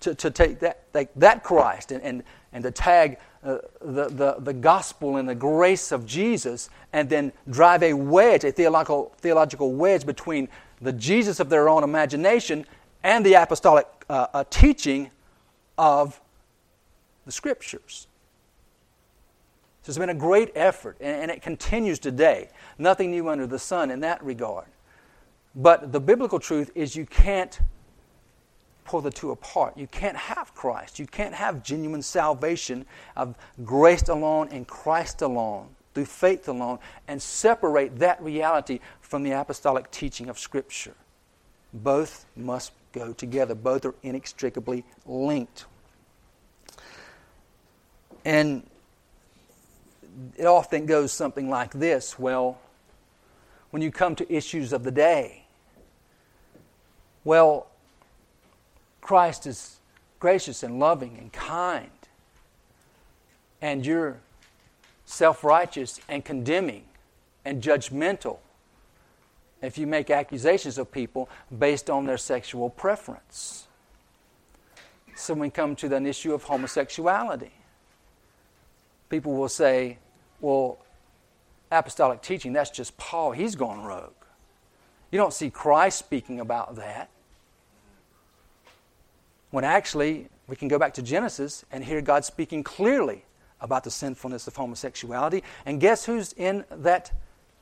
[0.00, 4.52] To, to take that, that Christ and, and, and to tag uh, the, the, the
[4.52, 10.04] gospel and the grace of Jesus and then drive a wedge, a theological, theological wedge
[10.04, 10.48] between
[10.80, 12.66] the Jesus of their own imagination
[13.04, 15.10] and the apostolic uh, uh, teaching
[15.78, 16.20] of
[17.24, 18.08] the Scriptures.
[19.82, 22.48] So there's been a great effort, and, and it continues today.
[22.78, 24.66] Nothing new under the sun in that regard.
[25.54, 27.60] But the biblical truth is you can't
[28.86, 29.76] pull the two apart.
[29.76, 30.98] You can't have Christ.
[30.98, 37.20] You can't have genuine salvation of grace alone and Christ alone, through faith alone, and
[37.20, 40.94] separate that reality from the apostolic teaching of Scripture.
[41.72, 45.66] Both must go together, both are inextricably linked.
[48.24, 48.66] And
[50.36, 52.58] it often goes something like this well,
[53.70, 55.44] when you come to issues of the day,
[57.24, 57.66] well,
[59.06, 59.78] Christ is
[60.18, 61.90] gracious and loving and kind,
[63.62, 64.18] and you're
[65.04, 66.82] self righteous and condemning
[67.44, 68.38] and judgmental
[69.62, 73.68] if you make accusations of people based on their sexual preference.
[75.14, 77.52] So, when we come to an issue of homosexuality,
[79.08, 79.98] people will say,
[80.40, 80.78] well,
[81.70, 83.30] apostolic teaching, that's just Paul.
[83.30, 84.10] He's gone rogue.
[85.12, 87.08] You don't see Christ speaking about that.
[89.56, 93.24] When actually, we can go back to Genesis and hear God speaking clearly
[93.58, 95.42] about the sinfulness of homosexuality.
[95.64, 97.10] And guess who's in that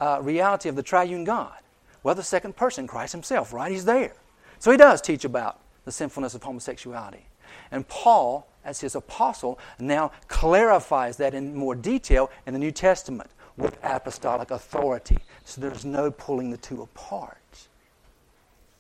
[0.01, 1.55] uh, reality of the triune God?
[2.03, 3.71] Well, the second person, Christ Himself, right?
[3.71, 4.15] He's there.
[4.59, 7.29] So He does teach about the sinfulness of homosexuality.
[7.71, 13.31] And Paul, as his apostle, now clarifies that in more detail in the New Testament
[13.57, 15.19] with apostolic authority.
[15.45, 17.69] So there's no pulling the two apart.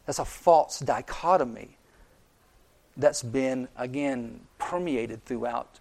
[0.04, 1.76] That's a false dichotomy
[2.96, 5.80] that's been, again, permeated throughout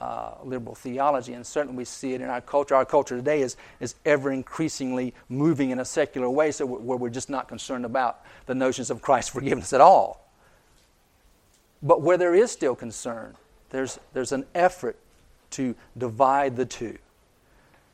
[0.00, 2.74] uh, liberal theology, and certainly we see it in our culture.
[2.74, 7.08] Our culture today is, is ever increasingly moving in a secular way, so where we're
[7.08, 10.28] just not concerned about the notions of Christ's forgiveness at all.
[11.82, 13.36] But where there is still concern,
[13.70, 14.96] there's, there's an effort
[15.50, 16.98] to divide the two,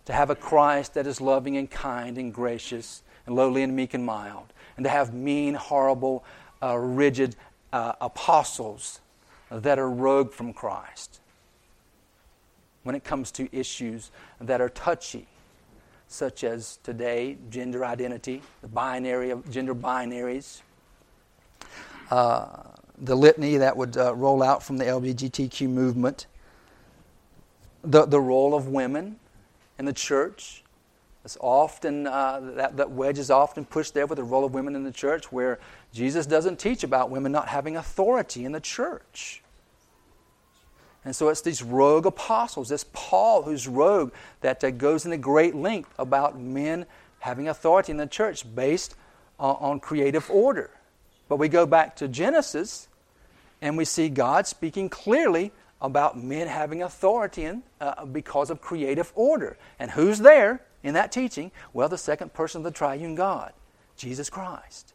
[0.07, 3.93] to have a Christ that is loving and kind and gracious and lowly and meek
[3.93, 6.25] and mild, and to have mean, horrible,
[6.63, 7.37] uh, rigid
[7.73, 9.01] uh, apostles
[9.51, 11.21] that are rogue from Christ
[12.83, 15.27] when it comes to issues that are touchy,
[16.07, 20.63] such as today gender identity, the binary of gender binaries,
[22.11, 22.63] uh,
[22.97, 26.27] the litany that would uh, roll out from the LGBTQ movement,
[27.83, 29.19] the, the role of women
[29.79, 30.65] in the church,
[31.25, 34.75] it's often, uh, that, that wedge is often pushed there with the role of women
[34.77, 35.59] in the church, where
[35.93, 39.43] Jesus doesn't teach about women not having authority in the church.
[41.05, 45.55] And so it's these rogue apostles, this Paul who's rogue, that uh, goes into great
[45.55, 46.87] length about men
[47.21, 48.95] having authority in the church based
[49.39, 50.71] on, on creative order.
[51.29, 52.89] But we go back to Genesis
[53.61, 59.13] and we see God speaking clearly about men having authority in, uh, because of creative
[59.15, 59.57] order.
[59.79, 60.61] And who's there?
[60.83, 61.51] In that teaching?
[61.73, 63.53] Well, the second person of the triune God,
[63.97, 64.95] Jesus Christ.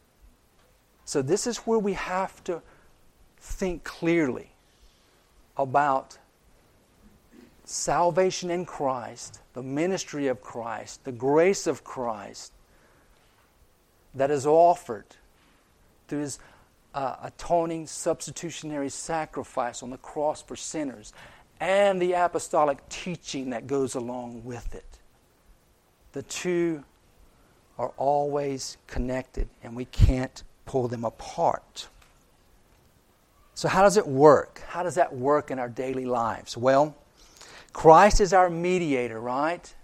[1.04, 2.62] So, this is where we have to
[3.38, 4.50] think clearly
[5.56, 6.18] about
[7.64, 12.52] salvation in Christ, the ministry of Christ, the grace of Christ
[14.14, 15.06] that is offered
[16.08, 16.38] through His
[16.94, 21.12] uh, atoning substitutionary sacrifice on the cross for sinners,
[21.60, 24.93] and the apostolic teaching that goes along with it
[26.14, 26.82] the two
[27.76, 31.88] are always connected and we can't pull them apart.
[33.54, 34.62] So, how does it work?
[34.68, 36.56] How does that work in our daily lives?
[36.56, 36.96] Well,
[37.72, 39.74] Christ is our mediator, right?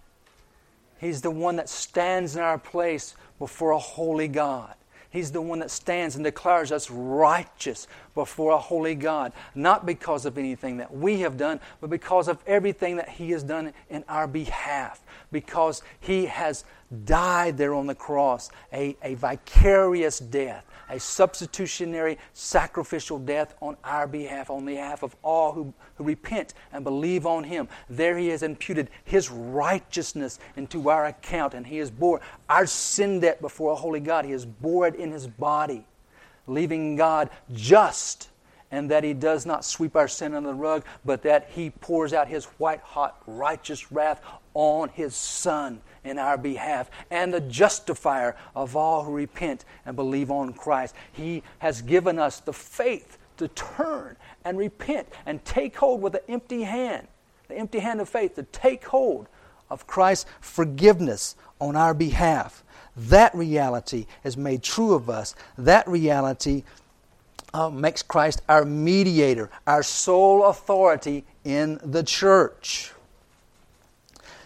[1.01, 4.75] He's the one that stands in our place before a holy God.
[5.11, 10.25] He's the one that stands and declares us righteous before a holy God, not because
[10.25, 14.05] of anything that we have done, but because of everything that He has done in
[14.09, 15.00] our behalf,
[15.31, 16.65] because He has
[17.05, 24.07] died there on the cross, a, a vicarious death, a substitutionary sacrificial death on our
[24.07, 27.69] behalf, on behalf of all who, who repent and believe on Him.
[27.89, 33.21] There He has imputed His righteousness into our account, and He has bore our sin
[33.21, 34.25] debt before a holy God.
[34.25, 35.87] He has bore it in His body,
[36.47, 38.30] leaving God just
[38.71, 42.13] and that he does not sweep our sin under the rug, but that he pours
[42.13, 44.23] out his white hot righteous wrath
[44.55, 50.31] on his Son in our behalf and the justifier of all who repent and believe
[50.31, 50.95] on Christ.
[51.13, 56.21] He has given us the faith to turn and repent and take hold with an
[56.29, 57.09] empty hand,
[57.49, 59.29] the empty hand of faith, to take hold
[59.69, 62.65] of Christ's forgiveness on our behalf.
[62.97, 65.35] That reality is made true of us.
[65.57, 66.65] That reality
[67.53, 72.93] uh, makes Christ our mediator, our sole authority in the church.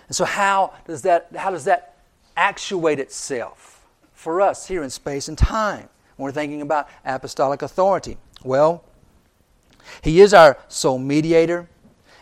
[0.09, 1.97] And so, how does that, how does that
[2.37, 8.17] actuate itself for us here in space and time when we're thinking about apostolic authority?
[8.43, 8.85] Well,
[10.03, 11.69] He is our sole mediator,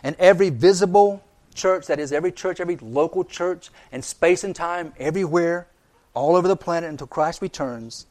[0.03, 4.93] and every visible church, that is, every church, every local church, in space and time,
[4.97, 5.67] everywhere,
[6.13, 8.05] all over the planet until Christ returns,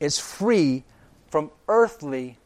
[0.00, 0.84] is free
[1.28, 2.38] from earthly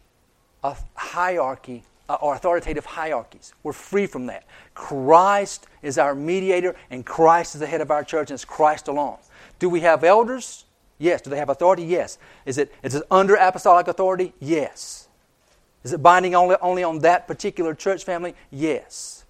[0.95, 1.85] hierarchy
[2.21, 3.55] or authoritative hierarchies.
[3.63, 4.45] We're free from that.
[4.75, 8.89] Christ is our mediator, and Christ is the head of our church, and it's Christ
[8.89, 9.19] alone.
[9.59, 10.65] Do we have elders?
[10.99, 11.23] Yes.
[11.23, 11.85] Do they have authority?
[11.85, 12.19] Yes.
[12.45, 14.35] Is it, is it under apostolic authority?
[14.41, 15.09] Yes.
[15.85, 18.35] Is it binding only, only on that particular church family?
[18.51, 19.22] Yes.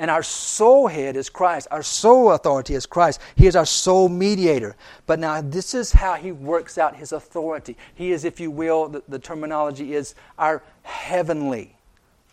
[0.00, 1.68] And our sole head is Christ.
[1.70, 3.20] Our sole authority is Christ.
[3.36, 4.74] He is our sole mediator.
[5.04, 7.76] But now, this is how he works out his authority.
[7.94, 11.76] He is, if you will, the, the terminology is our heavenly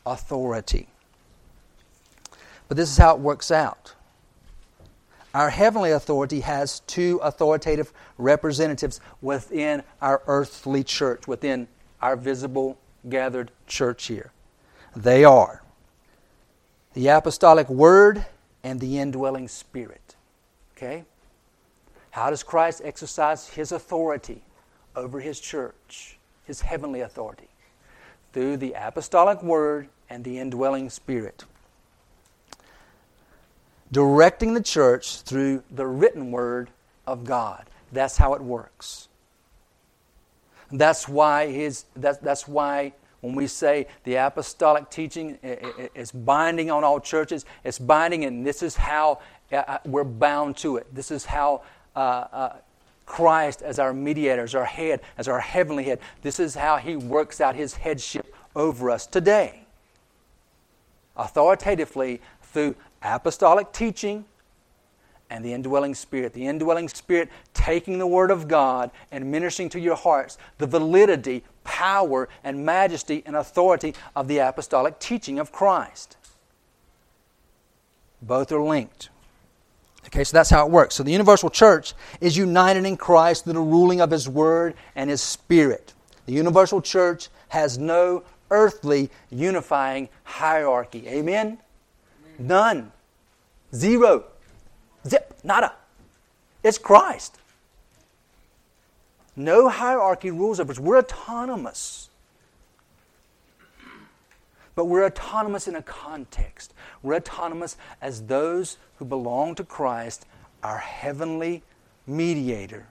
[0.06, 0.88] authority.
[2.69, 3.93] But this is how it works out.
[5.34, 11.67] Our heavenly authority has two authoritative representatives within our earthly church, within
[12.01, 14.32] our visible gathered church here.
[14.95, 15.63] They are
[16.97, 18.25] the apostolic word
[18.63, 20.15] and the indwelling spirit.
[20.75, 21.03] Okay?
[22.10, 24.41] How does Christ exercise his authority
[24.95, 27.49] over his church, his heavenly authority?
[28.33, 31.43] Through the apostolic word and the indwelling spirit.
[33.91, 36.71] Directing the church through the written word
[37.05, 37.69] of God.
[37.91, 39.07] That's how it works.
[40.71, 45.38] That's why his that's, that's why when we say the apostolic teaching
[45.95, 49.19] is binding on all churches, it's binding, and this is how
[49.51, 50.93] uh, uh, we're bound to it.
[50.93, 51.62] This is how
[51.95, 52.56] uh, uh,
[53.06, 56.95] Christ, as our mediator, as our head, as our heavenly head, this is how he
[56.95, 59.62] works out his headship over us today.
[61.15, 64.25] Authoritatively through apostolic teaching
[65.29, 66.33] and the indwelling spirit.
[66.33, 71.43] The indwelling spirit taking the word of God and ministering to your hearts the validity,
[71.63, 76.17] power, and majesty and authority of the apostolic teaching of Christ.
[78.21, 79.09] Both are linked.
[80.07, 80.95] Okay, so that's how it works.
[80.95, 85.09] So the universal church is united in Christ through the ruling of His Word and
[85.09, 85.93] His Spirit.
[86.25, 91.07] The universal church has no earthly unifying hierarchy.
[91.07, 91.57] Amen?
[92.39, 92.91] None.
[93.75, 94.25] Zero.
[95.08, 95.74] Zip, nada.
[96.63, 97.38] It's Christ.
[99.36, 100.80] No hierarchy rules over us.
[100.80, 102.10] We're autonomous.
[104.76, 106.74] But we're autonomous in a context.
[107.02, 110.26] We're autonomous as those who belong to Christ,
[110.63, 111.63] our heavenly
[112.06, 112.88] mediator,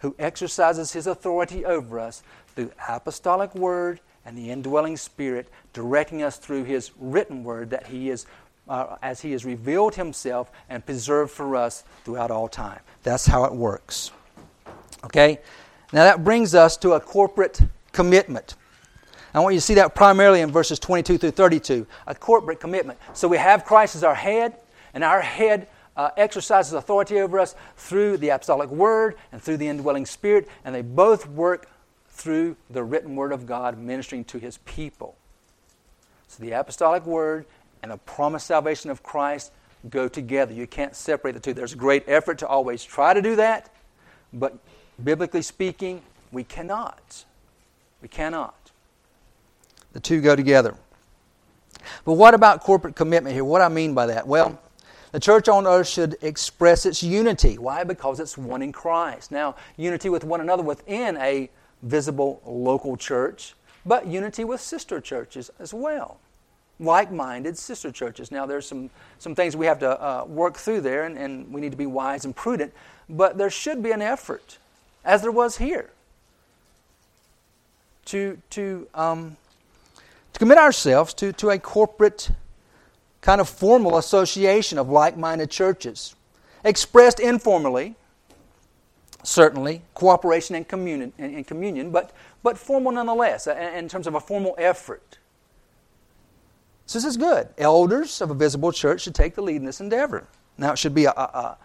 [0.00, 2.22] who exercises his authority over us
[2.54, 8.10] through apostolic word and the indwelling spirit, directing us through his written word that he
[8.10, 8.26] is
[8.68, 12.80] uh, as He has revealed Himself and preserved for us throughout all time.
[13.02, 14.10] That's how it works.
[15.04, 15.40] Okay?
[15.92, 17.60] Now that brings us to a corporate
[17.92, 18.54] commitment.
[19.34, 21.86] I want you to see that primarily in verses 22 through 32.
[22.06, 22.98] A corporate commitment.
[23.12, 24.56] So we have Christ as our head,
[24.94, 29.68] and our head uh, exercises authority over us through the apostolic word and through the
[29.68, 31.68] indwelling spirit, and they both work
[32.08, 35.16] through the written word of God ministering to his people.
[36.28, 37.46] So the apostolic word
[37.82, 39.52] and the promised salvation of Christ
[39.90, 40.52] go together.
[40.52, 41.54] You can't separate the two.
[41.54, 43.72] There's great effort to always try to do that,
[44.32, 44.58] but
[45.02, 46.02] biblically speaking,
[46.32, 47.24] we cannot.
[48.02, 48.70] We cannot.
[49.92, 50.74] The two go together.
[52.04, 53.44] But what about corporate commitment here?
[53.44, 54.26] What I mean by that?
[54.26, 54.60] Well,
[55.12, 57.56] the church on earth should express its unity.
[57.56, 57.84] Why?
[57.84, 59.30] Because it's one in Christ.
[59.30, 61.48] Now, unity with one another within a
[61.82, 63.54] visible local church
[63.88, 66.20] but unity with sister churches as well.
[66.80, 68.30] Like minded sister churches.
[68.30, 71.60] Now, there's some, some things we have to uh, work through there, and, and we
[71.60, 72.72] need to be wise and prudent,
[73.08, 74.58] but there should be an effort,
[75.04, 75.90] as there was here,
[78.06, 79.36] to, to, um,
[80.32, 82.30] to commit ourselves to, to a corporate
[83.20, 86.14] kind of formal association of like minded churches,
[86.64, 87.96] expressed informally,
[89.24, 92.12] certainly, cooperation and communion, and, communion but,
[92.42, 95.17] but formal nonetheless, in terms of a formal effort.
[96.88, 97.48] So this is good.
[97.58, 100.26] Elders of a visible church should take the lead in this endeavor.
[100.56, 101.58] Now, it should be a, a,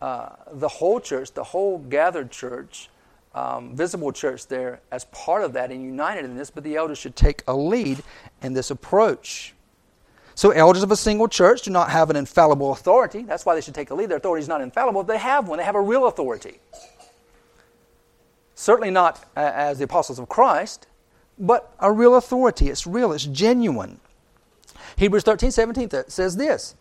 [0.00, 2.88] a, the whole church, the whole gathered church,
[3.34, 6.96] um, visible church there as part of that and united in this, but the elders
[6.96, 8.04] should take a lead
[8.40, 9.52] in this approach.
[10.36, 13.22] So, elders of a single church do not have an infallible authority.
[13.22, 14.10] That's why they should take a lead.
[14.10, 15.02] Their authority is not infallible.
[15.02, 16.60] They have one, they have a real authority.
[18.54, 20.86] Certainly not as the apostles of Christ,
[21.36, 22.68] but a real authority.
[22.68, 23.98] It's real, it's genuine.
[24.98, 26.74] Hebrews 13 17 says this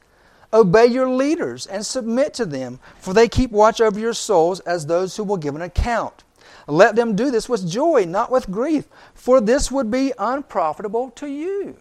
[0.51, 4.85] Obey your leaders and submit to them, for they keep watch over your souls as
[4.85, 6.23] those who will give an account.
[6.67, 11.27] Let them do this with joy, not with grief, for this would be unprofitable to
[11.27, 11.77] you.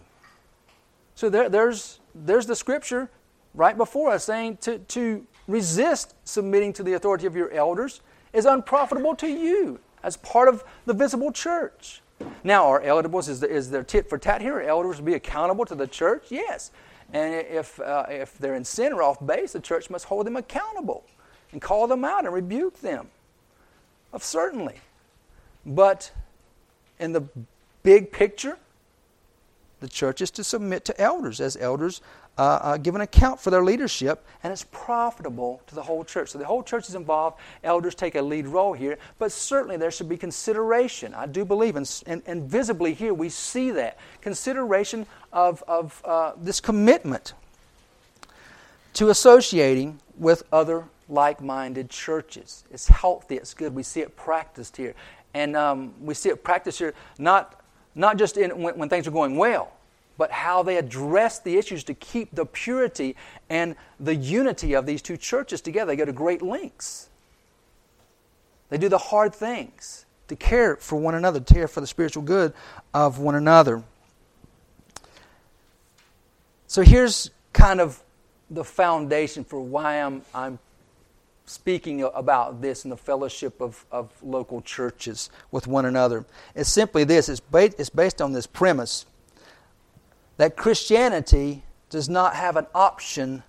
[1.14, 3.08] So there, there's, there's the scripture
[3.54, 8.00] right before us saying to, to resist submitting to the authority of your elders
[8.32, 12.02] is unprofitable to you as part of the visible church.
[12.44, 14.58] Now, are elders, is, is there tit for tat here?
[14.58, 16.26] Are elders be accountable to the church?
[16.30, 16.70] Yes.
[17.12, 20.36] And if, uh, if they're in sin or off base, the church must hold them
[20.36, 21.04] accountable
[21.52, 23.08] and call them out and rebuke them.
[24.12, 24.80] Of certainly.
[25.64, 26.12] But
[26.98, 27.24] in the
[27.82, 28.58] big picture,
[29.80, 32.00] the church is to submit to elders as elders
[32.38, 36.30] uh, uh, give an account for their leadership, and it's profitable to the whole church.
[36.30, 37.38] So the whole church is involved.
[37.64, 41.14] Elders take a lead role here, but certainly there should be consideration.
[41.14, 46.32] I do believe, and, and, and visibly here we see that consideration of, of uh,
[46.36, 47.34] this commitment
[48.94, 52.64] to associating with other like minded churches.
[52.70, 53.74] It's healthy, it's good.
[53.74, 54.94] We see it practiced here.
[55.34, 57.62] And um, we see it practiced here not
[57.96, 59.72] not just in, when, when things are going well,
[60.18, 63.16] but how they address the issues to keep the purity
[63.50, 65.92] and the unity of these two churches together.
[65.92, 67.08] They go to great lengths.
[68.68, 72.22] They do the hard things to care for one another, to care for the spiritual
[72.22, 72.52] good
[72.92, 73.82] of one another.
[76.66, 78.02] So here's kind of
[78.50, 80.58] the foundation for why I'm, I'm
[81.46, 86.24] speaking about this in the fellowship of, of local churches with one another.
[86.54, 89.06] It's simply this it's, it's based on this premise
[90.36, 93.42] that Christianity does not have an option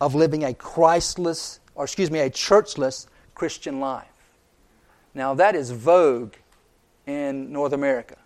[0.00, 4.06] of living a Christless, or excuse me, a churchless Christian life.
[5.14, 6.34] Now, that is vogue
[7.06, 8.16] in North America.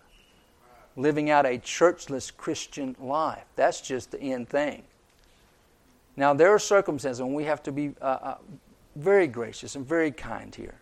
[0.95, 3.45] Living out a churchless Christian life.
[3.55, 4.83] That's just the end thing.
[6.15, 8.37] Now, there are circumstances when we have to be uh, uh,
[8.95, 10.75] very gracious and very kind here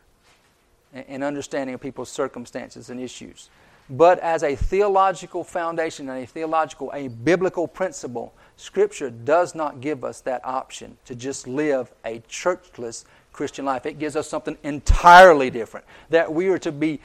[0.93, 3.49] in understanding of people's circumstances and issues.
[3.91, 10.05] But as a theological foundation and a theological, a biblical principle, Scripture does not give
[10.05, 13.85] us that option to just live a churchless Christian life.
[13.85, 17.01] It gives us something entirely different that we are to be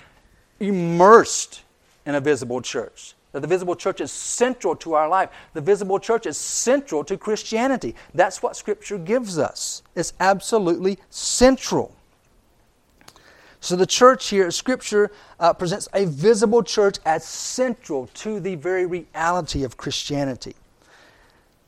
[0.61, 1.62] immersed
[2.05, 3.14] in a visible church.
[3.32, 5.30] That the visible church is central to our life.
[5.55, 7.97] The visible church is central to Christianity.
[8.14, 9.82] That's what Scripture gives us.
[9.97, 11.97] It's absolutely central.
[13.66, 15.10] So the church here, Scripture
[15.40, 20.54] uh, presents a visible church as central to the very reality of Christianity.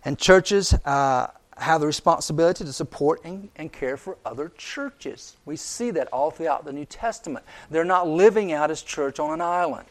[0.05, 1.26] And churches uh,
[1.57, 5.38] have the responsibility to support and, and, care for other churches.
[5.44, 7.44] We see that all throughout the New Testament.
[7.68, 9.88] They're not living out as church on an island.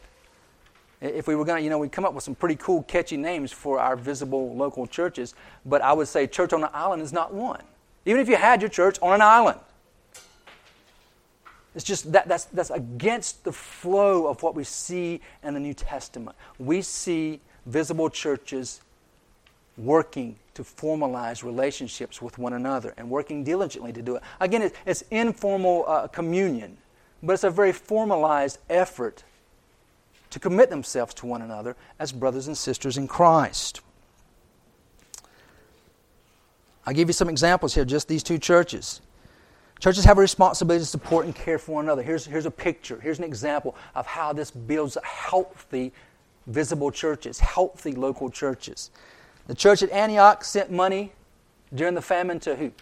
[1.02, 3.18] If we were going to, you know, we'd come up with some pretty cool, catchy
[3.18, 5.34] names for our visible local churches,
[5.66, 7.64] but I would say church on an island is not one.
[8.06, 9.60] Even if you had your church on an island,
[11.78, 15.74] it's just that, that's, that's against the flow of what we see in the New
[15.74, 16.36] Testament.
[16.58, 18.80] We see visible churches
[19.76, 24.24] working to formalize relationships with one another and working diligently to do it.
[24.40, 26.78] Again, it's informal uh, communion,
[27.22, 29.22] but it's a very formalized effort
[30.30, 33.82] to commit themselves to one another as brothers and sisters in Christ.
[36.84, 39.00] I'll give you some examples here, just these two churches.
[39.80, 42.02] Churches have a responsibility to support and care for one another.
[42.02, 45.92] Here's, here's a picture, here's an example of how this builds healthy,
[46.46, 48.90] visible churches, healthy local churches.
[49.46, 51.12] The church at Antioch sent money
[51.74, 52.72] during the famine to who?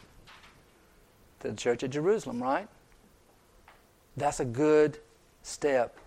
[1.40, 2.68] To the church at Jerusalem, right?
[4.16, 4.98] That's a good
[5.42, 5.98] step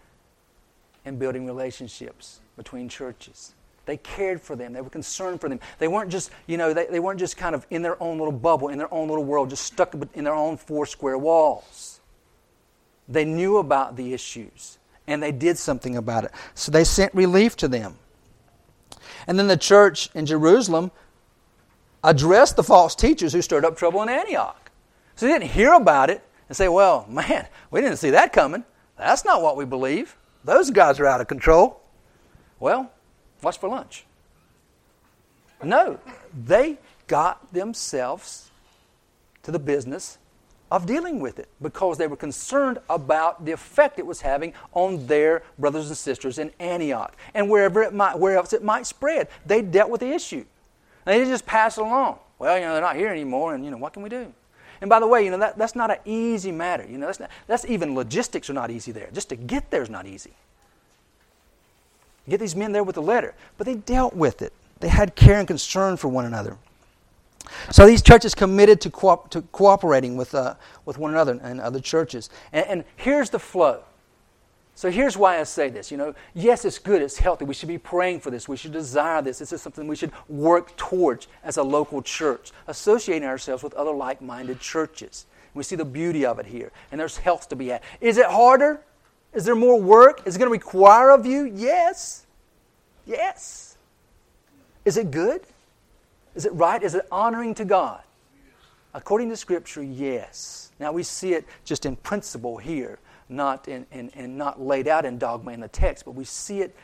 [1.05, 3.53] in building relationships between churches.
[3.89, 4.73] They cared for them.
[4.73, 5.59] They were concerned for them.
[5.79, 8.31] They weren't just, you know, they, they weren't just kind of in their own little
[8.31, 11.99] bubble, in their own little world, just stuck in their own four square walls.
[13.07, 14.77] They knew about the issues
[15.07, 16.31] and they did something about it.
[16.53, 17.95] So they sent relief to them.
[19.25, 20.91] And then the church in Jerusalem
[22.03, 24.69] addressed the false teachers who stirred up trouble in Antioch.
[25.15, 28.63] So they didn't hear about it and say, well, man, we didn't see that coming.
[28.99, 30.15] That's not what we believe.
[30.43, 31.81] Those guys are out of control.
[32.59, 32.91] Well,
[33.41, 34.05] what's for lunch?
[35.63, 35.99] No,
[36.45, 36.77] they
[37.07, 38.49] got themselves
[39.43, 40.17] to the business
[40.71, 45.05] of dealing with it because they were concerned about the effect it was having on
[45.07, 49.27] their brothers and sisters in Antioch and wherever it might, where else it might spread.
[49.45, 50.45] They dealt with the issue.
[51.05, 52.19] And they didn't just pass it along.
[52.37, 54.31] Well, you know, they're not here anymore, and you know, what can we do?
[54.81, 56.85] And by the way, you know, that, that's not an easy matter.
[56.89, 59.09] You know, that's, not, that's even logistics are not easy there.
[59.11, 60.31] Just to get there is not easy.
[62.29, 63.33] Get these men there with a the letter.
[63.57, 64.53] But they dealt with it.
[64.79, 66.57] They had care and concern for one another.
[67.71, 70.55] So these churches committed to, co- to cooperating with, uh,
[70.85, 72.29] with one another and other churches.
[72.53, 73.83] And, and here's the flow.
[74.75, 75.91] So here's why I say this.
[75.91, 77.43] You know, yes, it's good, it's healthy.
[77.43, 78.47] We should be praying for this.
[78.47, 79.39] We should desire this.
[79.39, 83.91] This is something we should work towards as a local church, associating ourselves with other
[83.91, 85.25] like minded churches.
[85.53, 87.81] We see the beauty of it here, and there's health to be had.
[87.99, 88.79] Is it harder?
[89.33, 90.21] Is there more work?
[90.25, 91.45] Is it going to require of you?
[91.45, 92.25] Yes.
[93.05, 93.77] Yes.
[94.85, 95.41] Is it good?
[96.35, 96.81] Is it right?
[96.81, 98.01] Is it honoring to God?
[98.93, 100.71] According to Scripture, yes.
[100.79, 105.05] Now we see it just in principle here, not in, in, in not laid out
[105.05, 106.75] in dogma in the text, but we see it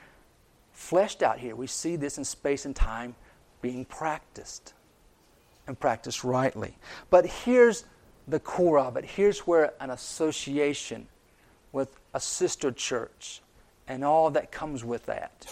[0.72, 1.56] fleshed out here.
[1.56, 3.16] We see this in space and time
[3.62, 4.74] being practiced
[5.66, 6.78] and practiced rightly.
[7.10, 7.86] But here's
[8.28, 9.06] the core of it.
[9.06, 11.08] Here's where an association
[11.76, 13.42] with a sister church
[13.90, 15.46] and all that comes with that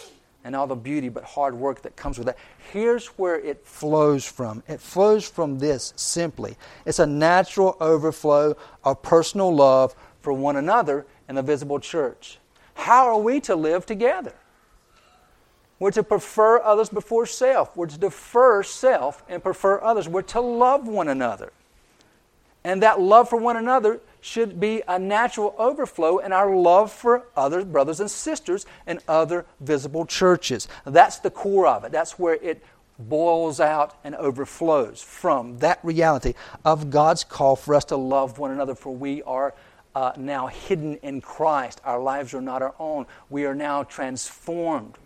[0.45, 2.37] and all the beauty but hard work that comes with that.
[2.71, 4.63] Here's where it flows from.
[4.69, 6.55] It flows from this simply.
[6.85, 8.55] It's a natural overflow
[8.85, 12.39] of personal love for one another in the visible church.
[12.73, 14.33] How are we to live together?
[15.77, 17.75] We're to prefer others before self.
[17.75, 20.07] We're to defer self and prefer others.
[20.07, 21.51] We're to love one another.
[22.63, 27.25] And that love for one another should be a natural overflow in our love for
[27.35, 30.69] other brothers and sisters and other visible churches.
[30.85, 31.91] That's the core of it.
[31.91, 32.63] That's where it
[32.97, 38.51] boils out and overflows from that reality of God's call for us to love one
[38.51, 39.53] another, for we are
[39.93, 41.81] uh, now hidden in Christ.
[41.83, 43.05] Our lives are not our own.
[43.29, 44.97] We are now transformed.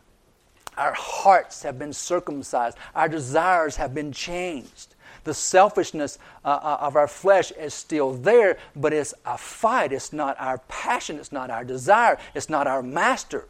[0.78, 2.78] Our hearts have been circumcised.
[2.94, 4.94] Our desires have been changed.
[5.28, 9.92] The selfishness uh, uh, of our flesh is still there, but it's a fight.
[9.92, 11.20] It's not our passion.
[11.20, 12.18] It's not our desire.
[12.34, 13.44] It's not our master.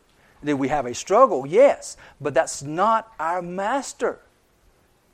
[0.44, 1.46] Did we have a struggle?
[1.46, 4.18] Yes, but that's not our master.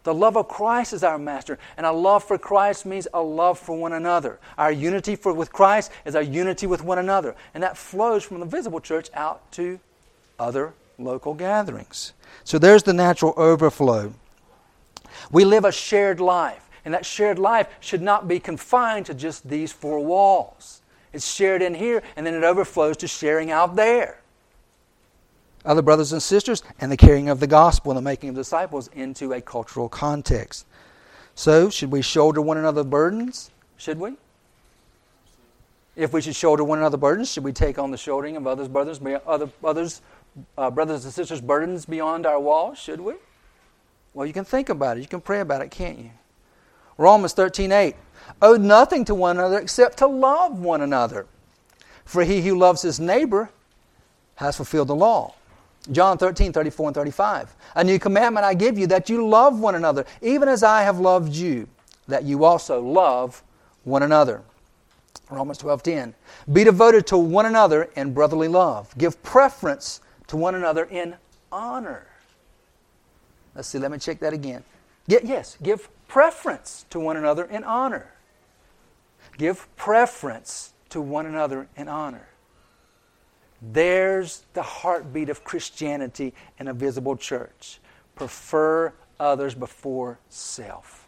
[0.04, 3.60] The love of Christ is our master, and a love for Christ means a love
[3.60, 4.40] for one another.
[4.58, 8.40] Our unity for, with Christ is our unity with one another, and that flows from
[8.40, 9.82] the visible church out to
[10.40, 12.14] other local gatherings.
[12.46, 14.14] So there's the natural overflow.
[15.32, 19.48] We live a shared life, and that shared life should not be confined to just
[19.48, 20.82] these four walls.
[21.14, 24.20] It's shared in here, and then it overflows to sharing out there.
[25.66, 28.90] Other brothers and sisters, and the carrying of the gospel and the making of disciples
[28.94, 30.66] into a cultural context.
[31.36, 33.52] So, should we shoulder one another's burdens?
[33.78, 34.16] Should we?
[35.96, 38.68] If we should shoulder one another's burdens, should we take on the shouldering of others'
[38.68, 40.02] brothers, other others,
[40.58, 42.78] uh, brothers and sisters' burdens beyond our walls?
[42.78, 43.14] Should we?
[44.14, 45.02] Well, you can think about it.
[45.02, 46.12] You can pray about it, can't you?
[46.98, 47.96] Romans 13 8.
[48.42, 51.26] Owe nothing to one another except to love one another.
[52.06, 53.50] For he who loves his neighbor
[54.36, 55.36] has fulfilled the law.
[55.92, 57.56] John 13, 34 and 35.
[57.76, 61.00] A new commandment I give you that you love one another, even as I have
[61.00, 61.68] loved you,
[62.08, 63.44] that you also love
[63.84, 64.42] one another.
[65.30, 66.16] Romans 12, 10.
[66.52, 68.96] Be devoted to one another in brotherly love.
[68.98, 71.16] Give preference to one another in
[71.52, 72.08] honor.
[73.56, 74.64] Let's see, let me check that again.
[75.08, 78.14] Get, yes, give preference to one another in honor.
[79.38, 82.28] Give preference to one another in honor.
[83.62, 87.80] There's the heartbeat of Christianity in a visible church.
[88.16, 91.08] Prefer others before self.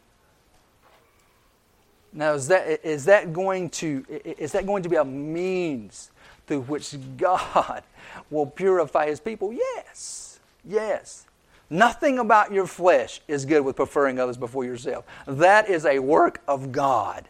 [2.14, 6.12] Now, is that, is that going to is that going to be a means
[6.48, 7.84] through which God
[8.30, 9.52] will purify His people?
[9.52, 11.26] Yes, yes.
[11.70, 15.06] Nothing about your flesh is good with preferring others before yourself.
[15.26, 17.28] That is a work of God.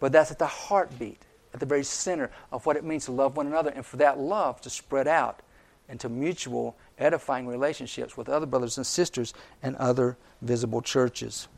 [0.00, 1.20] But that's at the heartbeat
[1.56, 4.18] at the very center of what it means to love one another and for that
[4.18, 5.40] love to spread out
[5.88, 9.32] into mutual edifying relationships with other brothers and sisters
[9.62, 11.48] and other visible churches.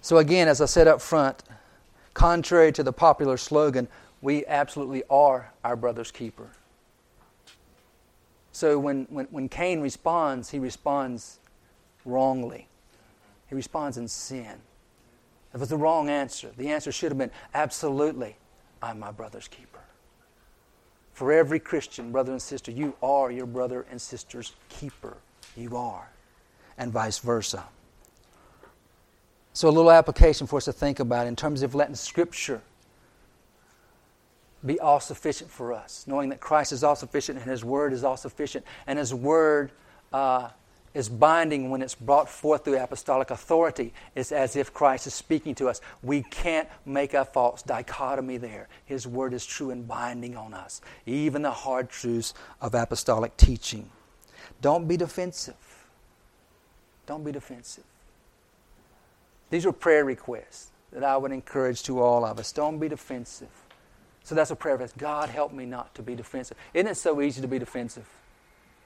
[0.00, 1.44] So, again, as I said up front,
[2.12, 3.86] contrary to the popular slogan,
[4.20, 6.48] we absolutely are our brother's keeper.
[8.60, 11.38] So, when, when, when Cain responds, he responds
[12.04, 12.68] wrongly,
[13.48, 14.52] he responds in sin.
[15.54, 16.50] It was the wrong answer.
[16.58, 18.36] The answer should have been absolutely,
[18.82, 19.80] I'm my brother's keeper.
[21.14, 25.16] For every Christian, brother and sister, you are your brother and sister's keeper.
[25.56, 26.10] You are.
[26.76, 27.64] And vice versa.
[29.54, 32.60] So, a little application for us to think about in terms of letting Scripture
[34.64, 38.04] be all sufficient for us, knowing that Christ is all sufficient and His Word is
[38.04, 39.70] all sufficient, and His Word
[40.12, 40.50] uh,
[40.92, 43.92] is binding when it's brought forth through apostolic authority.
[44.14, 45.80] It's as if Christ is speaking to us.
[46.02, 48.68] We can't make a false dichotomy there.
[48.84, 53.88] His Word is true and binding on us, even the hard truths of apostolic teaching.
[54.60, 55.54] Don't be defensive.
[57.06, 57.84] Don't be defensive.
[59.48, 62.52] These are prayer requests that I would encourage to all of us.
[62.52, 63.48] Don't be defensive.
[64.24, 66.56] So that's a prayer of God, help me not to be defensive.
[66.74, 68.06] Isn't it so easy to be defensive?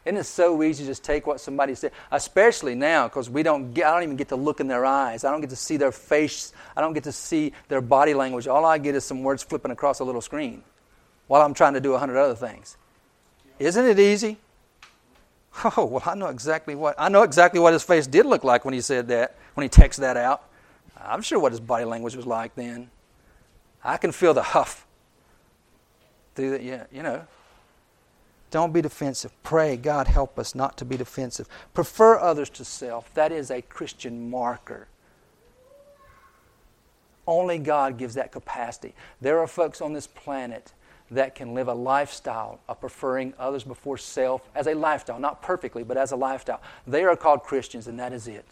[0.05, 3.73] Isn't it so easy to just take what somebody said, especially now because we don't
[3.73, 5.25] get, I don't even get to look in their eyes.
[5.25, 6.53] I don't get to see their face.
[6.77, 8.47] I don't get to see their body language.
[8.47, 10.63] All I get is some words flipping across a little screen
[11.27, 12.77] while I'm trying to do a hundred other things.
[13.59, 14.39] Isn't it easy?
[15.77, 18.65] Oh, well, I know exactly what I know exactly what his face did look like
[18.65, 20.43] when he said that, when he texted that out.
[21.01, 22.91] I'm sure what his body language was like then.
[23.85, 24.84] I can feel the huff
[26.35, 27.27] through the, yeah, you know.
[28.51, 29.33] Don't be defensive.
[29.43, 31.49] Pray, God, help us not to be defensive.
[31.73, 33.13] Prefer others to self.
[33.15, 34.87] That is a Christian marker.
[37.27, 38.95] Only God gives that capacity.
[39.21, 40.73] There are folks on this planet
[41.11, 45.83] that can live a lifestyle of preferring others before self as a lifestyle, not perfectly,
[45.83, 46.61] but as a lifestyle.
[46.87, 48.47] They are called Christians, and that is it.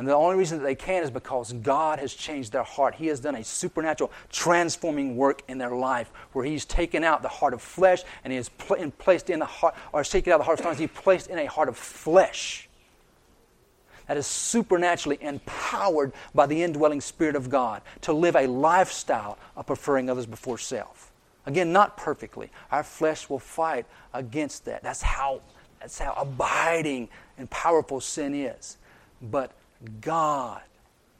[0.00, 2.94] And the only reason that they can is because God has changed their heart.
[2.94, 7.28] He has done a supernatural transforming work in their life where He's taken out the
[7.28, 10.44] heart of flesh and He has pl- placed in the heart, or taken out the
[10.44, 12.66] heart of stones, He placed in a heart of flesh
[14.06, 19.66] that is supernaturally empowered by the indwelling Spirit of God to live a lifestyle of
[19.66, 21.12] preferring others before self.
[21.44, 22.50] Again, not perfectly.
[22.70, 23.84] Our flesh will fight
[24.14, 24.82] against that.
[24.82, 25.42] That's how,
[25.78, 28.78] that's how abiding and powerful sin is.
[29.20, 29.52] But
[30.00, 30.60] God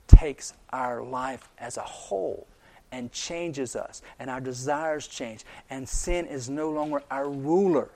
[0.06, 2.46] takes our life as a whole
[2.92, 7.88] and changes us, and our desires change, and sin is no longer our ruler.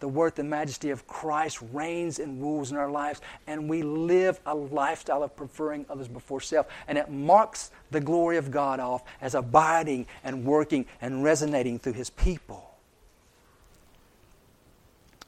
[0.00, 4.40] The worth and majesty of Christ reigns and rules in our lives, and we live
[4.44, 6.66] a lifestyle of preferring others before self.
[6.88, 11.94] And it marks the glory of God off as abiding and working and resonating through
[11.94, 12.71] His people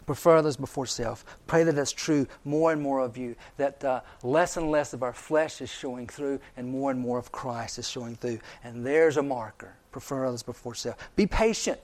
[0.06, 1.24] prefer others before self.
[1.46, 5.02] Pray that that's true more and more of you, that uh, less and less of
[5.02, 8.38] our flesh is showing through and more and more of Christ is showing through.
[8.62, 9.74] And there's a marker.
[9.92, 10.96] Prefer others before self.
[11.16, 11.80] Be patient.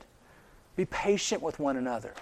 [0.76, 2.14] Be patient with one another.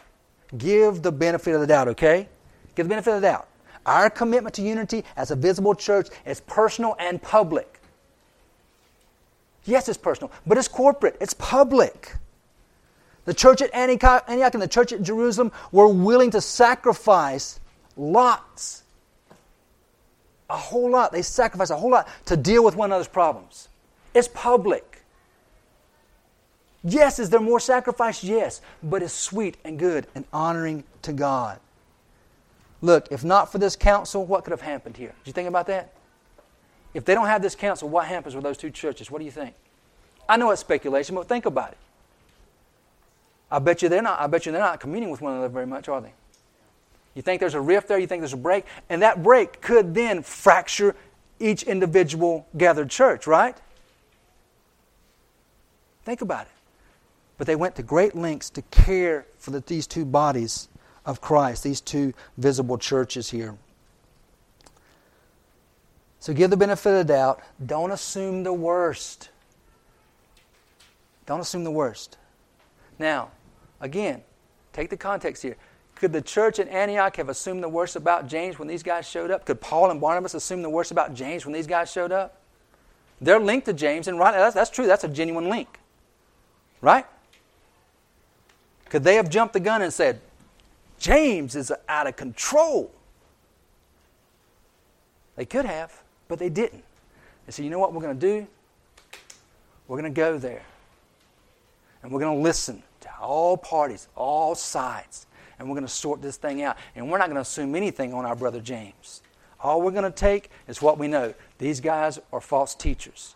[0.57, 2.29] Give the benefit of the doubt, okay?
[2.75, 3.49] Give the benefit of the doubt.
[3.87, 7.81] Our commitment to unity as a visible church is personal and public.
[9.65, 12.17] Yes, it's personal, but it's corporate, it's public.
[13.29, 17.61] The church at Antioch and the church at Jerusalem were willing to sacrifice
[17.95, 18.85] lots.
[20.49, 21.13] A whole lot.
[21.13, 23.69] They sacrificed a whole lot to deal with one another's problems.
[24.15, 25.03] It's public.
[26.83, 28.25] Yes, is there more sacrifice?
[28.25, 31.61] Yes, but it's sweet and good and honoring to God.
[32.81, 35.13] Look, if not for this council, what could have happened here?
[35.23, 35.93] Did you think about that?
[36.95, 39.11] If they don't have this council, what happens with those two churches?
[39.11, 39.55] What do you think?
[40.27, 41.79] I know it's speculation, but think about it.
[43.51, 44.21] I bet you they're not.
[44.21, 46.13] I bet you they're not communing with one another very much, are they?
[47.15, 47.99] You think there's a rift there?
[47.99, 50.95] You think there's a break, and that break could then fracture
[51.41, 53.57] each individual gathered church, right?
[56.05, 56.53] Think about it.
[57.37, 60.69] But they went to great lengths to care for the, these two bodies
[61.07, 63.57] of Christ, these two visible churches here.
[66.21, 67.41] So give the benefit of the doubt.
[67.65, 69.31] Don't assume the worst.
[71.27, 72.19] Don't assume the worst.
[72.99, 73.31] Now,
[73.81, 74.23] Again,
[74.73, 75.57] take the context here.
[75.95, 79.31] Could the church in Antioch have assumed the worst about James when these guys showed
[79.31, 79.45] up?
[79.45, 82.41] Could Paul and Barnabas assume the worst about James when these guys showed up?
[83.21, 84.87] They're linked to James, and right, that's, that's true.
[84.87, 85.81] That's a genuine link.
[86.81, 87.05] Right?
[88.91, 90.21] Could they have jumped the gun and said,
[91.01, 92.93] James is out of control?
[95.35, 96.85] They could have, but they didn't.
[97.47, 98.47] They said, you know what we're going to do?
[99.89, 100.63] We're going to go there.
[102.03, 102.83] And we're going to listen
[103.21, 105.27] all parties, all sides.
[105.59, 106.77] And we're going to sort this thing out.
[106.95, 109.23] And we're not going to assume anything on our brother James.
[109.61, 111.35] All we're going to take is what we know.
[111.59, 113.35] These guys are false teachers.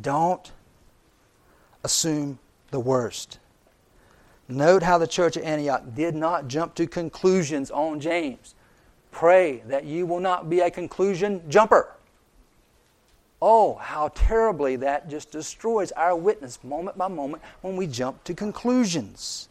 [0.00, 0.50] Don't
[1.84, 2.38] assume
[2.70, 3.38] the worst.
[4.48, 8.56] Note how the church at Antioch did not jump to conclusions on James.
[9.12, 11.94] Pray that you will not be a conclusion jumper.
[13.42, 18.34] Oh, how terribly that just destroys our witness moment by moment when we jump to
[18.34, 19.48] conclusions.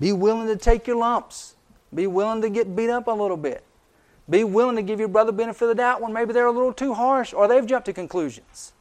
[0.00, 1.54] Be willing to take your lumps.
[1.94, 3.64] Be willing to get beat up a little bit.
[4.28, 6.72] Be willing to give your brother benefit of the doubt when maybe they're a little
[6.72, 8.72] too harsh or they've jumped to conclusions.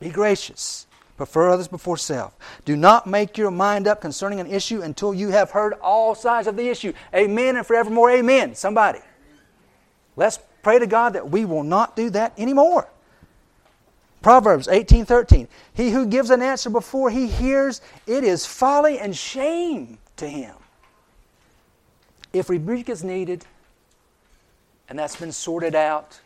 [0.00, 0.86] Be gracious.
[1.16, 2.36] Prefer others before self.
[2.64, 6.46] Do not make your mind up concerning an issue until you have heard all sides
[6.46, 6.92] of the issue.
[7.14, 8.54] Amen and forevermore, amen.
[8.54, 8.98] Somebody.
[10.16, 12.88] Let's pray to God that we will not do that anymore.
[14.20, 15.46] Proverbs 18:13.
[15.72, 20.56] He who gives an answer before he hears, it is folly and shame to him.
[22.32, 23.46] If rebuke is needed
[24.88, 26.18] and that's been sorted out,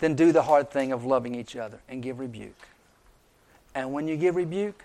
[0.00, 2.66] then do the hard thing of loving each other and give rebuke.
[3.72, 4.84] And when you give rebuke,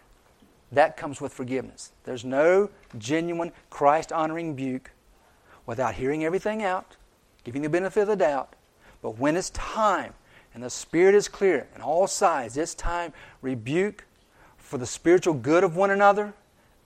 [0.72, 1.92] that comes with forgiveness.
[2.04, 4.92] There's no genuine Christ honoring rebuke
[5.66, 6.98] without hearing everything out,
[7.44, 8.54] giving the benefit of the doubt.
[9.02, 10.14] But when it's time
[10.54, 14.06] and the Spirit is clear and all sides, it's time rebuke
[14.58, 16.34] for the spiritual good of one another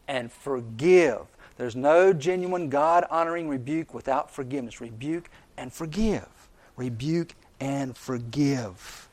[0.08, 1.22] and forgive.
[1.58, 4.80] There's no genuine God honoring rebuke without forgiveness.
[4.80, 6.28] Rebuke and forgive.
[6.76, 9.10] Rebuke and forgive.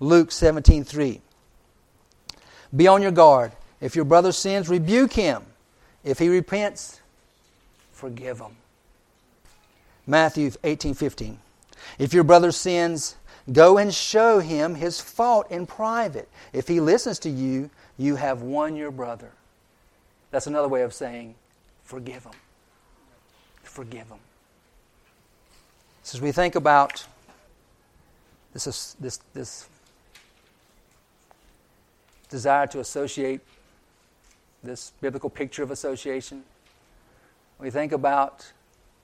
[0.00, 1.20] Luke 17 3.
[2.74, 3.52] Be on your guard.
[3.80, 5.42] If your brother sins, rebuke him.
[6.02, 7.00] If he repents,
[7.92, 8.56] forgive him.
[10.06, 11.38] Matthew 18 15.
[11.98, 13.16] If your brother sins,
[13.52, 16.28] go and show him his fault in private.
[16.52, 19.30] If he listens to you, you have won your brother.
[20.30, 21.34] That's another way of saying,
[21.84, 22.32] forgive him.
[23.62, 24.18] Forgive him.
[26.02, 27.04] So as we think about
[28.52, 29.68] this, this, this
[32.28, 33.40] desire to associate
[34.62, 36.42] this biblical picture of association.
[37.58, 38.52] We think about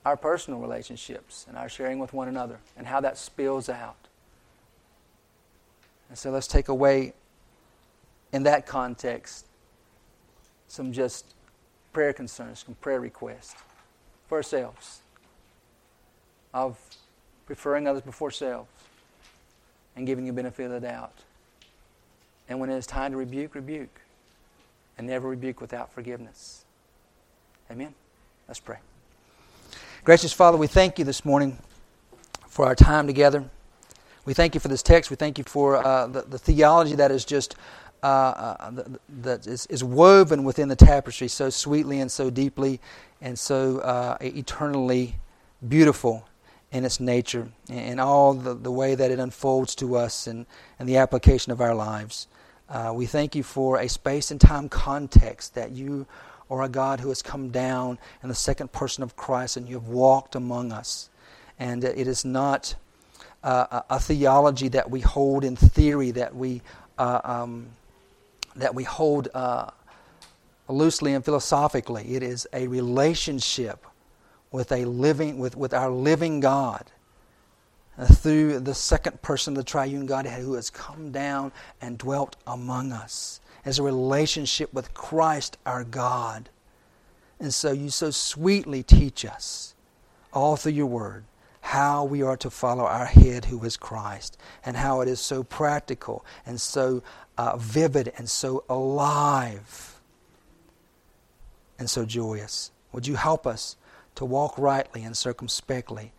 [0.04, 3.96] our personal relationships and our sharing with one another and how that spills out.
[6.08, 7.14] And so let's take away,
[8.32, 9.46] in that context,
[10.68, 11.34] some just
[11.92, 13.54] prayer concerns, some prayer requests
[14.28, 15.00] for ourselves
[16.52, 16.78] of
[17.46, 18.68] preferring others before selves
[19.96, 21.18] and giving you benefit of the doubt.
[22.48, 24.00] And when it is time to rebuke, rebuke.
[24.98, 26.64] And never rebuke without forgiveness.
[27.70, 27.94] Amen?
[28.46, 28.76] Let's pray.
[30.04, 31.58] Gracious Father, we thank you this morning
[32.48, 33.44] for our time together.
[34.24, 35.10] We thank you for this text.
[35.10, 37.54] We thank you for uh, the, the, theology that is just
[38.02, 38.70] uh, uh,
[39.20, 42.80] that is, is, woven within the tapestry so sweetly and so deeply
[43.20, 45.14] and so uh, eternally
[45.68, 46.28] beautiful
[46.72, 50.46] in its nature and all the, the way that it unfolds to us and,
[50.80, 52.26] and the application of our lives.
[52.68, 56.08] Uh, we thank you for a space and time context that you
[56.52, 59.74] are a God who has come down in the second person of Christ and you
[59.76, 61.08] have walked among us.
[61.58, 62.74] And it is not
[63.42, 66.60] uh, a, theology that we hold in theory, that we,
[66.98, 67.68] uh, um,
[68.54, 69.70] that we hold uh,
[70.68, 72.14] loosely and philosophically.
[72.14, 73.86] It is a relationship
[74.50, 76.84] with a living with, with our living God
[77.96, 81.50] uh, through the second person of the triune Godhead who has come down
[81.80, 86.48] and dwelt among us as a relationship with Christ our God.
[87.38, 89.74] And so you so sweetly teach us
[90.32, 91.24] all through your word
[91.60, 95.44] how we are to follow our head who is Christ and how it is so
[95.44, 97.02] practical and so
[97.38, 100.00] uh, vivid and so alive
[101.78, 102.72] and so joyous.
[102.92, 103.76] Would you help us
[104.16, 106.12] to walk rightly and circumspectly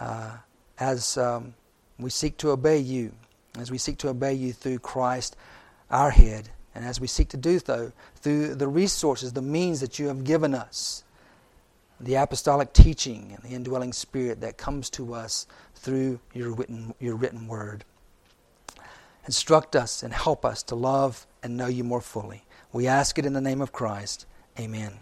[0.00, 0.36] uh,
[0.78, 1.54] as um,
[1.98, 3.12] we seek to obey you,
[3.58, 5.36] as we seek to obey you through Christ,
[5.90, 9.98] our head, and as we seek to do so through the resources, the means that
[9.98, 11.04] you have given us,
[11.98, 17.16] the apostolic teaching and the indwelling spirit that comes to us through your written, your
[17.16, 17.84] written word.
[19.26, 22.44] Instruct us and help us to love and know you more fully.
[22.72, 24.26] We ask it in the name of Christ.
[24.58, 25.00] Amen.